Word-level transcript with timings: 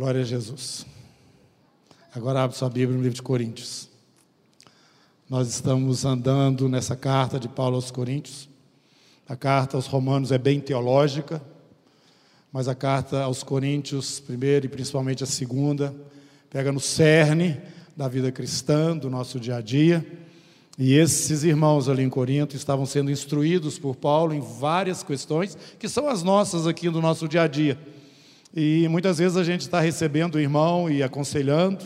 Glória 0.00 0.22
a 0.22 0.24
Jesus. 0.24 0.86
Agora 2.14 2.42
abre 2.42 2.56
sua 2.56 2.70
Bíblia 2.70 2.96
no 2.96 3.02
livro 3.02 3.16
de 3.16 3.20
Coríntios. 3.20 3.86
Nós 5.28 5.46
estamos 5.46 6.06
andando 6.06 6.70
nessa 6.70 6.96
carta 6.96 7.38
de 7.38 7.46
Paulo 7.50 7.74
aos 7.76 7.90
Coríntios. 7.90 8.48
A 9.28 9.36
carta 9.36 9.76
aos 9.76 9.84
Romanos 9.84 10.32
é 10.32 10.38
bem 10.38 10.58
teológica, 10.58 11.42
mas 12.50 12.66
a 12.66 12.74
carta 12.74 13.24
aos 13.24 13.42
Coríntios, 13.42 14.20
primeira 14.20 14.64
e 14.64 14.70
principalmente 14.70 15.22
a 15.22 15.26
segunda, 15.26 15.94
pega 16.48 16.72
no 16.72 16.80
cerne 16.80 17.60
da 17.94 18.08
vida 18.08 18.32
cristã, 18.32 18.96
do 18.96 19.10
nosso 19.10 19.38
dia 19.38 19.56
a 19.56 19.60
dia. 19.60 20.02
E 20.78 20.94
esses 20.94 21.44
irmãos 21.44 21.90
ali 21.90 22.02
em 22.02 22.08
Corinto 22.08 22.56
estavam 22.56 22.86
sendo 22.86 23.10
instruídos 23.10 23.78
por 23.78 23.96
Paulo 23.96 24.32
em 24.32 24.40
várias 24.40 25.02
questões 25.02 25.58
que 25.78 25.90
são 25.90 26.08
as 26.08 26.22
nossas 26.22 26.66
aqui 26.66 26.88
do 26.88 27.02
nosso 27.02 27.28
dia 27.28 27.42
a 27.42 27.46
dia. 27.46 27.78
E 28.54 28.88
muitas 28.88 29.18
vezes 29.18 29.36
a 29.36 29.44
gente 29.44 29.60
está 29.60 29.78
recebendo 29.78 30.34
o 30.34 30.40
irmão 30.40 30.90
e 30.90 31.04
aconselhando, 31.04 31.84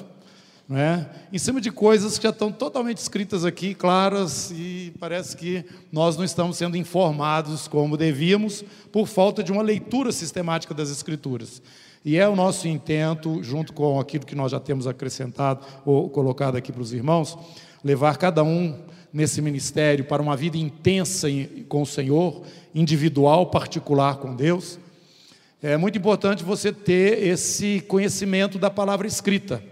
não 0.66 0.78
é? 0.78 1.06
em 1.30 1.36
cima 1.36 1.60
de 1.60 1.70
coisas 1.70 2.16
que 2.16 2.22
já 2.22 2.30
estão 2.30 2.50
totalmente 2.50 2.96
escritas 2.96 3.44
aqui, 3.44 3.74
claras, 3.74 4.50
e 4.50 4.90
parece 4.98 5.36
que 5.36 5.62
nós 5.92 6.16
não 6.16 6.24
estamos 6.24 6.56
sendo 6.56 6.74
informados 6.78 7.68
como 7.68 7.98
devíamos, 7.98 8.64
por 8.90 9.06
falta 9.06 9.44
de 9.44 9.52
uma 9.52 9.60
leitura 9.60 10.10
sistemática 10.10 10.72
das 10.72 10.90
Escrituras. 10.90 11.60
E 12.02 12.16
é 12.16 12.26
o 12.26 12.34
nosso 12.34 12.66
intento, 12.66 13.42
junto 13.42 13.74
com 13.74 14.00
aquilo 14.00 14.24
que 14.24 14.34
nós 14.34 14.52
já 14.52 14.60
temos 14.60 14.86
acrescentado 14.86 15.66
ou 15.84 16.08
colocado 16.08 16.56
aqui 16.56 16.72
para 16.72 16.82
os 16.82 16.94
irmãos, 16.94 17.36
levar 17.84 18.16
cada 18.16 18.42
um 18.42 18.74
nesse 19.12 19.42
ministério 19.42 20.06
para 20.06 20.22
uma 20.22 20.34
vida 20.34 20.56
intensa 20.56 21.28
com 21.68 21.82
o 21.82 21.86
Senhor, 21.86 22.42
individual, 22.74 23.46
particular 23.46 24.16
com 24.16 24.34
Deus 24.34 24.78
é 25.66 25.78
muito 25.78 25.96
importante 25.96 26.44
você 26.44 26.70
ter 26.70 27.26
esse 27.26 27.80
conhecimento 27.88 28.58
da 28.58 28.68
palavra 28.68 29.06
escrita. 29.06 29.64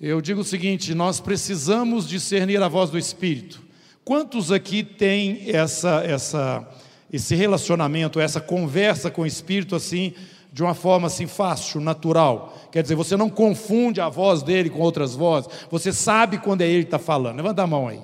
Eu 0.00 0.20
digo 0.20 0.42
o 0.42 0.44
seguinte: 0.44 0.94
nós 0.94 1.18
precisamos 1.18 2.08
discernir 2.08 2.62
a 2.62 2.68
voz 2.68 2.90
do 2.90 2.96
Espírito. 2.96 3.60
Quantos 4.04 4.52
aqui 4.52 4.84
têm 4.84 5.50
essa, 5.50 6.04
essa, 6.04 6.68
esse 7.12 7.34
relacionamento, 7.34 8.20
essa 8.20 8.40
conversa 8.40 9.10
com 9.10 9.22
o 9.22 9.26
Espírito 9.26 9.74
assim, 9.74 10.14
de 10.52 10.62
uma 10.62 10.74
forma 10.74 11.08
assim 11.08 11.26
fácil, 11.26 11.80
natural? 11.80 12.56
Quer 12.70 12.82
dizer, 12.82 12.94
você 12.94 13.16
não 13.16 13.28
confunde 13.28 14.00
a 14.00 14.08
voz 14.08 14.44
dele 14.44 14.70
com 14.70 14.78
outras 14.78 15.16
vozes, 15.16 15.50
você 15.68 15.92
sabe 15.92 16.38
quando 16.38 16.60
é 16.60 16.68
ele 16.68 16.84
que 16.84 16.86
está 16.86 17.00
falando. 17.00 17.38
Levanta 17.38 17.64
a 17.64 17.66
mão 17.66 17.88
aí. 17.88 18.00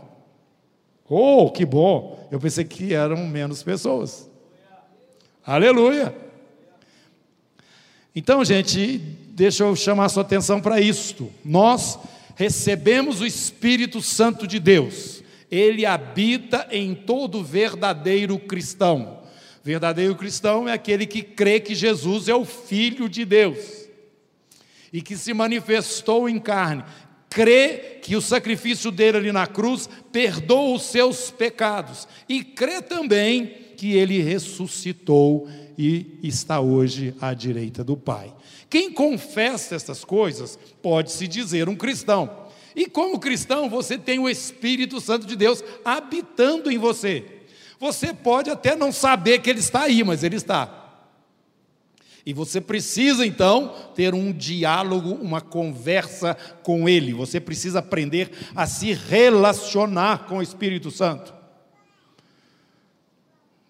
Oh, 1.08 1.52
que 1.52 1.64
bom! 1.64 2.28
Eu 2.32 2.40
pensei 2.40 2.64
que 2.64 2.92
eram 2.92 3.28
menos 3.28 3.62
pessoas. 3.62 4.28
Aleluia! 5.46 6.25
Então, 8.18 8.42
gente, 8.42 8.96
deixa 8.96 9.62
eu 9.62 9.76
chamar 9.76 10.06
a 10.06 10.08
sua 10.08 10.22
atenção 10.22 10.58
para 10.58 10.80
isto. 10.80 11.30
Nós 11.44 11.98
recebemos 12.34 13.20
o 13.20 13.26
Espírito 13.26 14.00
Santo 14.00 14.46
de 14.46 14.58
Deus. 14.58 15.22
Ele 15.50 15.84
habita 15.84 16.66
em 16.70 16.94
todo 16.94 17.44
verdadeiro 17.44 18.38
cristão. 18.38 19.18
Verdadeiro 19.62 20.14
cristão 20.16 20.66
é 20.66 20.72
aquele 20.72 21.04
que 21.04 21.20
crê 21.20 21.60
que 21.60 21.74
Jesus 21.74 22.26
é 22.26 22.34
o 22.34 22.46
Filho 22.46 23.06
de 23.06 23.22
Deus 23.26 23.86
e 24.90 25.02
que 25.02 25.14
se 25.14 25.34
manifestou 25.34 26.26
em 26.26 26.38
carne. 26.38 26.84
Crê 27.28 27.98
que 28.00 28.16
o 28.16 28.22
sacrifício 28.22 28.90
dele 28.90 29.18
ali 29.18 29.32
na 29.32 29.46
cruz 29.46 29.90
perdoa 30.10 30.74
os 30.74 30.84
seus 30.84 31.30
pecados 31.30 32.08
e 32.26 32.42
crê 32.42 32.80
também 32.80 33.46
que 33.76 33.92
ele 33.92 34.22
ressuscitou 34.22 35.46
e 35.78 36.18
está 36.22 36.60
hoje 36.60 37.14
à 37.20 37.34
direita 37.34 37.84
do 37.84 37.96
Pai. 37.96 38.32
Quem 38.68 38.92
confessa 38.92 39.74
essas 39.74 40.04
coisas 40.04 40.58
pode 40.82 41.12
se 41.12 41.28
dizer 41.28 41.68
um 41.68 41.76
cristão. 41.76 42.46
E 42.74 42.86
como 42.86 43.18
cristão, 43.18 43.70
você 43.70 43.96
tem 43.96 44.18
o 44.18 44.28
Espírito 44.28 45.00
Santo 45.00 45.26
de 45.26 45.36
Deus 45.36 45.62
habitando 45.84 46.70
em 46.70 46.78
você. 46.78 47.24
Você 47.78 48.12
pode 48.12 48.50
até 48.50 48.74
não 48.74 48.92
saber 48.92 49.40
que 49.40 49.50
ele 49.50 49.60
está 49.60 49.82
aí, 49.82 50.02
mas 50.02 50.22
ele 50.22 50.36
está. 50.36 50.84
E 52.26 52.32
você 52.32 52.60
precisa 52.60 53.24
então 53.24 53.72
ter 53.94 54.12
um 54.12 54.32
diálogo, 54.32 55.12
uma 55.12 55.40
conversa 55.40 56.36
com 56.62 56.88
ele. 56.88 57.12
Você 57.12 57.38
precisa 57.38 57.78
aprender 57.78 58.32
a 58.54 58.66
se 58.66 58.92
relacionar 58.92 60.26
com 60.26 60.38
o 60.38 60.42
Espírito 60.42 60.90
Santo. 60.90 61.35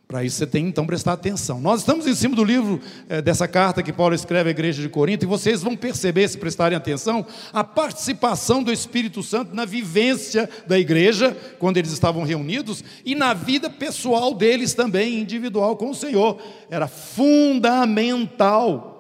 Para 0.09 0.23
isso 0.23 0.37
você 0.37 0.47
tem 0.47 0.69
então 0.69 0.87
prestar 0.87 1.15
atenção. 1.15 1.61
Nós 1.61 1.81
estamos 1.81 2.07
em 2.07 2.15
cima 2.15 2.37
do 2.37 2.45
livro 2.45 2.81
é, 3.09 3.21
dessa 3.21 3.49
carta 3.49 3.83
que 3.83 3.93
Paulo 3.93 4.15
escreve 4.15 4.51
à 4.51 4.53
igreja 4.53 4.81
de 4.81 4.89
Corinto, 4.89 5.25
e 5.25 5.29
vocês 5.29 5.65
vão 5.65 5.77
perceber, 5.77 6.29
se 6.29 6.39
prestarem 6.39 6.77
atenção, 6.77 7.27
a 7.53 7.65
participação 7.65 8.63
do 8.63 8.73
Espírito 8.73 9.21
Santo 9.21 9.53
na 9.53 9.65
vivência 9.65 10.49
da 10.65 10.79
igreja, 10.79 11.37
quando 11.59 11.79
eles 11.79 11.91
estavam 11.91 12.23
reunidos, 12.23 12.85
e 13.05 13.17
na 13.17 13.35
vida 13.35 13.69
pessoal 13.69 14.33
deles 14.33 14.75
também, 14.75 15.19
individual 15.19 15.77
com 15.77 15.91
o 15.91 15.95
Senhor. 15.95 16.41
Era 16.71 16.87
fundamental 16.87 18.96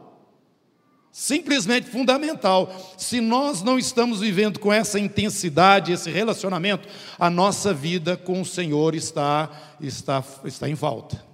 simplesmente 1.16 1.88
fundamental. 1.88 2.94
Se 2.98 3.22
nós 3.22 3.62
não 3.62 3.78
estamos 3.78 4.20
vivendo 4.20 4.60
com 4.60 4.70
essa 4.70 5.00
intensidade, 5.00 5.90
esse 5.90 6.10
relacionamento, 6.10 6.86
a 7.18 7.30
nossa 7.30 7.72
vida 7.72 8.18
com 8.18 8.42
o 8.42 8.44
Senhor 8.44 8.94
está, 8.94 9.50
está, 9.80 10.22
está 10.44 10.68
em 10.68 10.76
falta. 10.76 11.24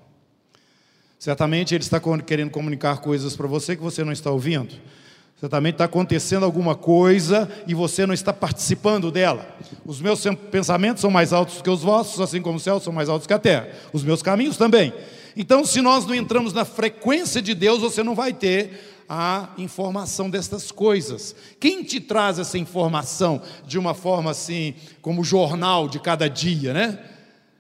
Certamente 1.18 1.74
Ele 1.74 1.82
está 1.82 2.00
querendo 2.24 2.50
comunicar 2.52 2.98
coisas 2.98 3.34
para 3.34 3.48
você 3.48 3.74
que 3.74 3.82
você 3.82 4.04
não 4.04 4.12
está 4.12 4.30
ouvindo. 4.30 4.72
Certamente 5.40 5.74
está 5.74 5.86
acontecendo 5.86 6.44
alguma 6.44 6.76
coisa 6.76 7.50
e 7.66 7.74
você 7.74 8.06
não 8.06 8.14
está 8.14 8.32
participando 8.32 9.10
dela. 9.10 9.44
Os 9.84 10.00
meus 10.00 10.22
pensamentos 10.52 11.00
são 11.00 11.10
mais 11.10 11.32
altos 11.32 11.60
que 11.60 11.68
os 11.68 11.82
vossos, 11.82 12.20
assim 12.20 12.40
como 12.40 12.58
os 12.58 12.62
céus 12.62 12.84
são 12.84 12.92
mais 12.92 13.08
altos 13.08 13.26
que 13.26 13.34
a 13.34 13.38
terra. 13.40 13.68
Os 13.92 14.04
meus 14.04 14.22
caminhos 14.22 14.56
também. 14.56 14.94
Então, 15.36 15.64
se 15.64 15.80
nós 15.80 16.06
não 16.06 16.14
entramos 16.14 16.52
na 16.52 16.64
frequência 16.64 17.40
de 17.40 17.54
Deus, 17.54 17.80
você 17.80 18.02
não 18.02 18.14
vai 18.14 18.32
ter 18.32 18.91
a 19.14 19.50
informação 19.58 20.30
destas 20.30 20.72
coisas. 20.72 21.36
Quem 21.60 21.82
te 21.84 22.00
traz 22.00 22.38
essa 22.38 22.56
informação 22.56 23.42
de 23.66 23.78
uma 23.78 23.92
forma 23.92 24.30
assim, 24.30 24.72
como 25.02 25.22
jornal 25.22 25.86
de 25.86 26.00
cada 26.00 26.30
dia, 26.30 26.72
né? 26.72 26.98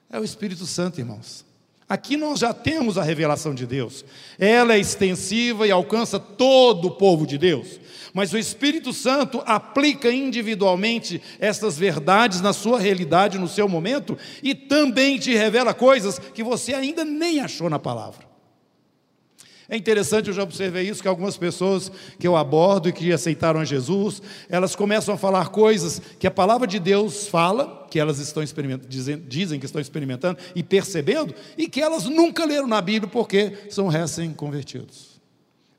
É 0.08 0.18
o 0.18 0.24
Espírito 0.24 0.64
Santo, 0.64 0.98
irmãos. 0.98 1.44
Aqui 1.86 2.16
nós 2.16 2.38
já 2.38 2.54
temos 2.54 2.96
a 2.96 3.02
revelação 3.02 3.54
de 3.54 3.66
Deus. 3.66 4.02
Ela 4.38 4.76
é 4.76 4.78
extensiva 4.78 5.66
e 5.66 5.70
alcança 5.70 6.18
todo 6.18 6.88
o 6.88 6.92
povo 6.92 7.26
de 7.26 7.36
Deus. 7.36 7.78
Mas 8.14 8.32
o 8.32 8.38
Espírito 8.38 8.90
Santo 8.90 9.42
aplica 9.44 10.10
individualmente 10.10 11.20
estas 11.38 11.76
verdades 11.76 12.40
na 12.40 12.54
sua 12.54 12.80
realidade, 12.80 13.38
no 13.38 13.46
seu 13.46 13.68
momento, 13.68 14.16
e 14.42 14.54
também 14.54 15.18
te 15.18 15.34
revela 15.34 15.74
coisas 15.74 16.18
que 16.18 16.42
você 16.42 16.72
ainda 16.72 17.04
nem 17.04 17.40
achou 17.40 17.68
na 17.68 17.78
palavra. 17.78 18.31
É 19.72 19.76
interessante, 19.78 20.28
eu 20.28 20.34
já 20.34 20.42
observei 20.42 20.86
isso, 20.86 21.00
que 21.00 21.08
algumas 21.08 21.38
pessoas 21.38 21.90
que 22.18 22.28
eu 22.28 22.36
abordo 22.36 22.90
e 22.90 22.92
que 22.92 23.10
aceitaram 23.10 23.64
Jesus, 23.64 24.20
elas 24.46 24.76
começam 24.76 25.14
a 25.14 25.16
falar 25.16 25.48
coisas 25.48 25.98
que 26.18 26.26
a 26.26 26.30
palavra 26.30 26.66
de 26.66 26.78
Deus 26.78 27.26
fala, 27.26 27.86
que 27.90 27.98
elas 27.98 28.18
estão 28.18 28.42
experimentando, 28.42 28.86
dizem, 28.86 29.18
dizem 29.26 29.58
que 29.58 29.64
estão 29.64 29.80
experimentando 29.80 30.38
e 30.54 30.62
percebendo, 30.62 31.34
e 31.56 31.70
que 31.70 31.80
elas 31.80 32.04
nunca 32.04 32.44
leram 32.44 32.66
na 32.66 32.82
Bíblia 32.82 33.10
porque 33.10 33.54
são 33.70 33.88
recém-convertidos. 33.88 35.18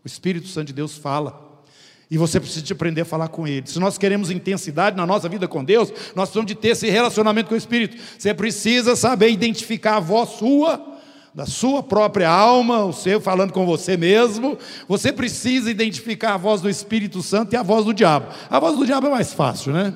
O 0.03 0.07
Espírito 0.07 0.47
Santo 0.47 0.69
de 0.69 0.73
Deus 0.73 0.97
fala. 0.97 1.61
E 2.09 2.17
você 2.17 2.39
precisa 2.39 2.73
aprender 2.73 3.01
a 3.01 3.05
falar 3.05 3.27
com 3.27 3.47
Ele. 3.47 3.67
Se 3.67 3.77
nós 3.79 3.99
queremos 3.99 4.31
intensidade 4.31 4.97
na 4.97 5.05
nossa 5.05 5.29
vida 5.29 5.47
com 5.47 5.63
Deus, 5.63 5.89
nós 6.15 6.29
precisamos 6.29 6.47
de 6.47 6.55
ter 6.55 6.69
esse 6.69 6.89
relacionamento 6.89 7.47
com 7.47 7.53
o 7.53 7.57
Espírito. 7.57 7.95
Você 8.17 8.33
precisa 8.33 8.95
saber 8.95 9.29
identificar 9.29 9.97
a 9.97 9.99
voz 9.99 10.29
sua 10.29 10.92
da 11.33 11.45
sua 11.45 11.81
própria 11.81 12.29
alma, 12.29 12.85
o 12.85 12.93
seu 12.93 13.19
falando 13.19 13.51
com 13.51 13.65
você 13.65 13.97
mesmo, 13.97 14.57
você 14.87 15.11
precisa 15.11 15.71
identificar 15.71 16.35
a 16.35 16.37
voz 16.37 16.61
do 16.61 16.69
Espírito 16.69 17.23
Santo 17.23 17.53
e 17.53 17.55
a 17.55 17.63
voz 17.63 17.85
do 17.85 17.93
diabo. 17.93 18.27
A 18.49 18.59
voz 18.59 18.77
do 18.77 18.85
diabo 18.85 19.07
é 19.07 19.09
mais 19.09 19.33
fácil, 19.33 19.73
né? 19.73 19.93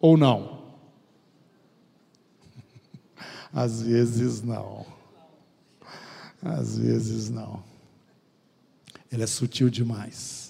Ou 0.00 0.16
não? 0.16 0.62
Às 3.54 3.82
vezes 3.82 4.42
não. 4.42 4.84
Às 6.42 6.76
vezes 6.76 7.30
não. 7.30 7.62
Ele 9.10 9.22
é 9.22 9.26
sutil 9.26 9.70
demais. 9.70 10.45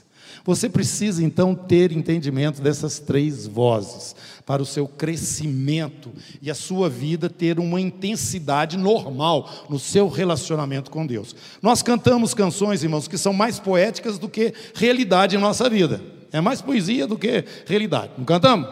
Você 0.47 0.69
precisa 0.69 1.25
então 1.25 1.57
ter 1.57 1.91
entendimento 1.91 2.63
dessas 2.63 3.01
três 3.01 3.49
vozes 3.49 4.15
para 4.47 4.63
o 4.63 4.67
seu 4.67 4.87
crescimento 4.87 6.13
e 6.41 6.49
a 6.49 6.55
sua 6.55 6.89
vida 6.89 7.29
ter 7.29 7.59
uma 7.59 7.81
intensidade 7.81 8.77
normal 8.77 9.67
no 9.69 9.77
seu 9.77 10.09
relacionamento 10.09 10.89
com 10.89 11.05
Deus. 11.05 11.35
Nós 11.61 11.83
cantamos 11.83 12.33
canções, 12.33 12.85
irmãos, 12.85 13.09
que 13.09 13.19
são 13.19 13.33
mais 13.33 13.59
poéticas 13.59 14.19
do 14.19 14.29
que 14.29 14.55
realidade 14.73 15.35
em 15.35 15.41
nossa 15.41 15.69
vida. 15.69 16.01
É 16.31 16.41
mais 16.41 16.63
poesia 16.63 17.09
do 17.09 17.19
que 17.19 17.45
realidade. 17.67 18.13
Não 18.17 18.25
cantamos? 18.25 18.69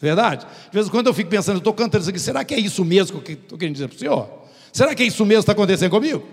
Verdade? 0.00 0.46
De 0.46 0.72
vez 0.72 0.86
em 0.86 0.90
quando 0.90 1.08
eu 1.08 1.14
fico 1.14 1.28
pensando, 1.28 1.56
eu 1.56 1.58
estou 1.58 1.74
cantando 1.74 2.00
isso 2.00 2.10
aqui, 2.10 2.18
será 2.18 2.42
que 2.42 2.54
é 2.54 2.58
isso 2.58 2.82
mesmo 2.86 3.20
que 3.20 3.32
eu 3.32 3.36
estou 3.36 3.58
querendo 3.58 3.74
dizer 3.74 3.88
para 3.88 3.96
o 3.96 3.98
Senhor? 3.98 4.30
Será 4.72 4.94
que 4.94 5.02
é 5.02 5.06
isso 5.06 5.26
mesmo 5.26 5.42
que 5.42 5.50
está 5.50 5.52
acontecendo 5.52 5.90
comigo? 5.90 6.26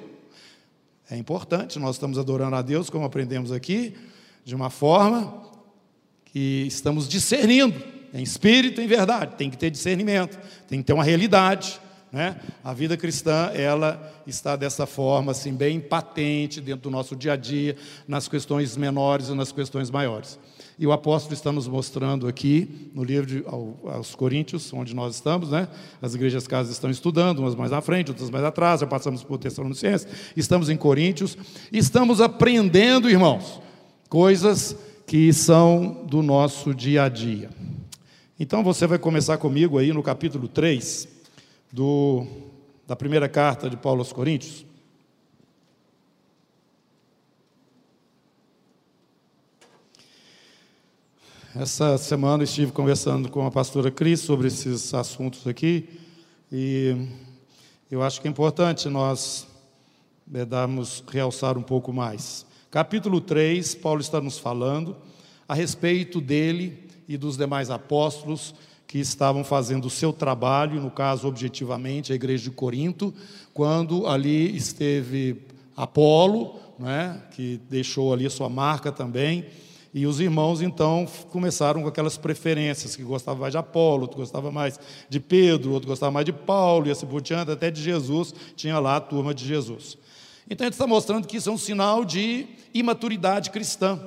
É 1.12 1.18
importante, 1.18 1.78
nós 1.80 1.98
estamos 1.98 2.18
adorando 2.18 2.56
a 2.56 2.62
Deus, 2.62 2.90
como 2.90 3.04
aprendemos 3.04 3.52
aqui, 3.52 3.94
de 4.48 4.56
uma 4.56 4.70
forma 4.70 5.44
que 6.24 6.64
estamos 6.68 7.06
discernindo, 7.06 7.84
em 8.14 8.24
espírito 8.24 8.80
em 8.80 8.88
verdade, 8.88 9.36
tem 9.36 9.50
que 9.50 9.58
ter 9.58 9.70
discernimento, 9.70 10.40
tem 10.70 10.80
que 10.80 10.86
ter 10.86 10.94
uma 10.94 11.04
realidade. 11.04 11.82
Né? 12.10 12.40
A 12.64 12.72
vida 12.72 12.96
cristã 12.96 13.52
ela 13.54 14.10
está 14.26 14.56
dessa 14.56 14.86
forma 14.86 15.34
assim 15.34 15.54
bem 15.54 15.82
patente 15.82 16.62
dentro 16.62 16.84
do 16.84 16.90
nosso 16.90 17.14
dia 17.14 17.34
a 17.34 17.36
dia, 17.36 17.76
nas 18.08 18.30
questões 18.30 18.78
menores 18.78 19.28
e 19.28 19.34
nas 19.34 19.52
questões 19.52 19.92
maiores. 19.92 20.40
E 20.80 20.88
o 20.88 20.94
apóstolo 20.94 21.34
está 21.34 21.52
nos 21.52 21.68
mostrando 21.68 22.26
aqui, 22.26 22.90
no 22.96 23.04
livro 23.04 23.26
de, 23.26 23.44
aos 23.84 24.16
Coríntios, 24.16 24.72
onde 24.72 24.96
nós 24.96 25.16
estamos, 25.16 25.52
né? 25.52 25.68
as 26.02 26.16
igrejas 26.16 26.48
casas 26.48 26.72
estão 26.72 26.90
estudando, 26.90 27.40
umas 27.40 27.54
mais 27.54 27.74
à 27.74 27.82
frente, 27.82 28.12
outras 28.12 28.30
mais 28.30 28.46
atrás, 28.46 28.80
já 28.80 28.88
passamos 28.88 29.26
por 29.26 29.40
Tessalonicenses, 29.40 30.08
estamos 30.38 30.70
em 30.70 30.78
Coríntios, 30.78 31.38
estamos 31.70 32.22
aprendendo, 32.22 33.10
irmãos, 33.10 33.67
coisas 34.10 34.76
que 35.06 35.32
são 35.34 36.06
do 36.06 36.22
nosso 36.22 36.74
dia 36.74 37.04
a 37.04 37.10
dia. 37.10 37.50
Então 38.40 38.64
você 38.64 38.86
vai 38.86 39.00
começar 39.00 39.38
comigo 39.38 39.78
aí 39.78 39.92
no 39.92 40.04
capítulo 40.04 40.48
3 40.48 41.08
do, 41.72 42.26
da 42.86 42.96
primeira 42.96 43.28
carta 43.28 43.70
de 43.70 43.78
Paulo 43.78 44.00
aos 44.00 44.14
Coríntios. 44.14 44.66
Essa 51.56 51.98
semana 51.98 52.44
estive 52.44 52.72
conversando 52.72 53.30
com 53.30 53.46
a 53.46 53.50
pastora 53.50 53.90
Cris 53.90 54.20
sobre 54.20 54.48
esses 54.48 54.94
assuntos 54.94 55.48
aqui 55.48 55.90
e 56.52 57.08
eu 57.90 58.04
acho 58.04 58.22
que 58.22 58.28
é 58.28 58.32
importante 58.32 58.88
nós 58.90 59.48
é, 60.34 60.46
darmos, 60.46 61.04
realçar 61.08 61.58
um 61.58 61.64
pouco 61.64 61.92
mais. 61.92 62.47
Capítulo 62.70 63.22
3, 63.22 63.76
Paulo 63.76 64.02
está 64.02 64.20
nos 64.20 64.38
falando 64.38 64.94
a 65.48 65.54
respeito 65.54 66.20
dele 66.20 66.86
e 67.08 67.16
dos 67.16 67.38
demais 67.38 67.70
apóstolos 67.70 68.54
que 68.86 69.00
estavam 69.00 69.42
fazendo 69.42 69.86
o 69.86 69.90
seu 69.90 70.12
trabalho, 70.12 70.82
no 70.82 70.92
caso, 70.92 71.30
objetivamente, 71.30 72.12
a 72.12 72.16
igreja 72.16 72.44
de 72.44 72.52
Corinto, 72.52 73.14
quando 73.54 74.06
ali 74.06 74.54
esteve 74.54 75.44
Apolo, 75.78 76.56
né, 76.78 77.22
que 77.32 77.58
deixou 77.70 78.12
ali 78.12 78.26
a 78.26 78.30
sua 78.30 78.50
marca 78.50 78.92
também, 78.92 79.46
e 79.94 80.06
os 80.06 80.20
irmãos 80.20 80.62
então 80.62 81.08
começaram 81.32 81.82
com 81.82 81.88
aquelas 81.88 82.18
preferências, 82.18 82.98
que 82.98 83.04
gostava 83.04 83.40
mais 83.40 83.54
de 83.54 83.58
Apolo, 83.58 84.02
outro 84.02 84.18
gostava 84.18 84.52
mais 84.52 84.78
de 85.10 85.22
Pedro, 85.22 85.72
outro 85.72 85.88
gostava 85.88 86.12
mais 86.12 86.26
de 86.26 86.34
Paulo, 86.34 86.88
e 86.88 86.92
assim 86.92 87.06
por 87.06 87.22
diante, 87.22 87.50
até 87.50 87.72
de 87.72 87.82
Jesus, 87.82 88.36
tinha 88.58 88.78
lá 88.78 88.98
a 88.98 89.02
turma 89.02 89.34
de 89.34 89.46
Jesus. 89.46 89.98
Então 90.50 90.66
a 90.66 90.68
gente 90.68 90.74
está 90.74 90.88
mostrando 90.88 91.28
que 91.28 91.38
isso 91.38 91.50
é 91.50 91.52
um 91.52 91.58
sinal 91.58 92.06
de 92.06 92.48
imaturidade 92.74 93.50
cristã, 93.50 94.00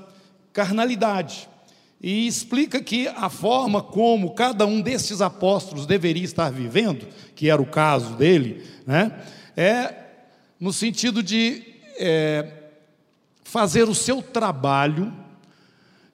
carnalidade. 0.53 1.49
E 2.01 2.27
explica 2.27 2.83
que 2.83 3.09
a 3.09 3.29
forma 3.29 3.83
como 3.83 4.35
cada 4.35 4.65
um 4.65 4.81
desses 4.81 5.21
apóstolos 5.21 5.85
deveria 5.85 6.25
estar 6.25 6.51
vivendo, 6.51 7.07
que 7.35 7.51
era 7.51 7.61
o 7.61 7.67
caso 7.67 8.15
dele, 8.15 8.65
né, 8.87 9.21
é 9.55 9.95
no 10.59 10.73
sentido 10.73 11.23
de 11.23 11.63
é, 11.99 12.51
fazer 13.45 13.89
o 13.89 13.95
seu 13.95 14.23
trabalho 14.23 15.13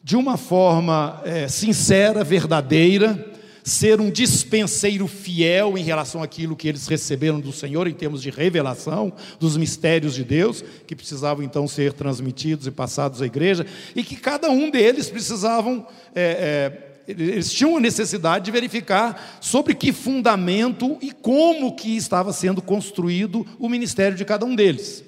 de 0.02 0.16
uma 0.16 0.36
forma 0.36 1.20
é, 1.24 1.48
sincera, 1.48 2.24
verdadeira, 2.24 3.32
ser 3.66 4.00
um 4.00 4.08
dispenseiro 4.08 5.08
fiel 5.08 5.76
em 5.76 5.82
relação 5.82 6.22
àquilo 6.22 6.54
que 6.54 6.68
eles 6.68 6.86
receberam 6.86 7.40
do 7.40 7.52
Senhor 7.52 7.88
em 7.88 7.92
termos 7.92 8.22
de 8.22 8.30
revelação 8.30 9.12
dos 9.40 9.56
mistérios 9.56 10.14
de 10.14 10.22
Deus, 10.22 10.62
que 10.86 10.94
precisavam 10.94 11.44
então 11.44 11.66
ser 11.66 11.92
transmitidos 11.92 12.68
e 12.68 12.70
passados 12.70 13.20
à 13.20 13.26
igreja, 13.26 13.66
e 13.96 14.04
que 14.04 14.14
cada 14.14 14.48
um 14.48 14.70
deles 14.70 15.10
precisavam. 15.10 15.84
É, 16.14 16.78
é, 17.08 17.12
eles 17.12 17.52
tinham 17.52 17.76
a 17.76 17.80
necessidade 17.80 18.44
de 18.44 18.50
verificar 18.52 19.38
sobre 19.40 19.74
que 19.74 19.92
fundamento 19.92 20.96
e 21.00 21.10
como 21.10 21.74
que 21.74 21.96
estava 21.96 22.32
sendo 22.32 22.62
construído 22.62 23.44
o 23.58 23.68
ministério 23.68 24.16
de 24.16 24.24
cada 24.24 24.46
um 24.46 24.54
deles. 24.54 25.04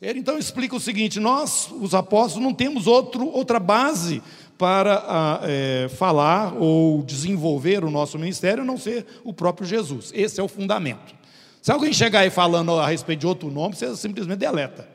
Ele 0.00 0.18
então 0.18 0.38
explica 0.38 0.74
o 0.76 0.80
seguinte: 0.80 1.20
nós, 1.20 1.68
os 1.78 1.94
apóstolos, 1.94 2.42
não 2.42 2.54
temos 2.54 2.86
outro, 2.86 3.28
outra 3.28 3.60
base 3.60 4.22
para 4.60 5.02
a, 5.08 5.40
é, 5.44 5.88
falar 5.88 6.52
ou 6.54 7.02
desenvolver 7.02 7.82
o 7.82 7.90
nosso 7.90 8.18
ministério, 8.18 8.62
não 8.62 8.76
ser 8.76 9.06
o 9.24 9.32
próprio 9.32 9.66
Jesus. 9.66 10.12
Esse 10.14 10.38
é 10.38 10.42
o 10.42 10.48
fundamento. 10.48 11.14
Se 11.62 11.72
alguém 11.72 11.94
chegar 11.94 12.20
aí 12.20 12.28
falando 12.28 12.72
a 12.72 12.86
respeito 12.86 13.20
de 13.20 13.26
outro 13.26 13.50
nome, 13.50 13.74
você 13.74 13.96
simplesmente 13.96 14.38
deleta. 14.38 14.86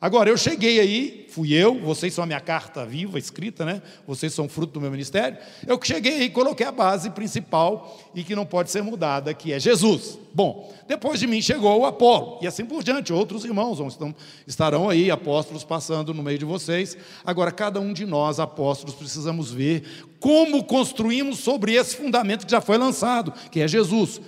Agora, 0.00 0.30
eu 0.30 0.36
cheguei 0.36 0.78
aí, 0.78 1.26
fui 1.28 1.52
eu, 1.52 1.76
vocês 1.80 2.14
são 2.14 2.22
a 2.22 2.26
minha 2.26 2.38
carta 2.38 2.86
viva, 2.86 3.18
escrita, 3.18 3.64
né? 3.64 3.82
Vocês 4.06 4.32
são 4.32 4.48
fruto 4.48 4.74
do 4.74 4.80
meu 4.80 4.92
ministério. 4.92 5.36
Eu 5.66 5.76
cheguei 5.82 6.14
aí 6.14 6.22
e 6.26 6.30
coloquei 6.30 6.64
a 6.64 6.70
base 6.70 7.10
principal 7.10 7.98
e 8.14 8.22
que 8.22 8.36
não 8.36 8.46
pode 8.46 8.70
ser 8.70 8.80
mudada, 8.80 9.34
que 9.34 9.52
é 9.52 9.58
Jesus. 9.58 10.16
Bom, 10.32 10.72
depois 10.86 11.18
de 11.18 11.26
mim 11.26 11.42
chegou 11.42 11.80
o 11.80 11.84
Apolo, 11.84 12.38
e 12.40 12.46
assim 12.46 12.64
por 12.64 12.84
diante, 12.84 13.12
outros 13.12 13.44
irmãos 13.44 13.80
estão, 13.80 14.14
estarão 14.46 14.88
aí, 14.88 15.10
apóstolos 15.10 15.64
passando 15.64 16.14
no 16.14 16.22
meio 16.22 16.38
de 16.38 16.44
vocês. 16.44 16.96
Agora, 17.24 17.50
cada 17.50 17.80
um 17.80 17.92
de 17.92 18.06
nós, 18.06 18.38
apóstolos, 18.38 18.94
precisamos 18.94 19.50
ver 19.50 20.06
como 20.20 20.62
construímos 20.62 21.40
sobre 21.40 21.74
esse 21.74 21.96
fundamento 21.96 22.46
que 22.46 22.52
já 22.52 22.60
foi 22.60 22.78
lançado, 22.78 23.34
que 23.50 23.60
é 23.60 23.66
Jesus. 23.66 24.20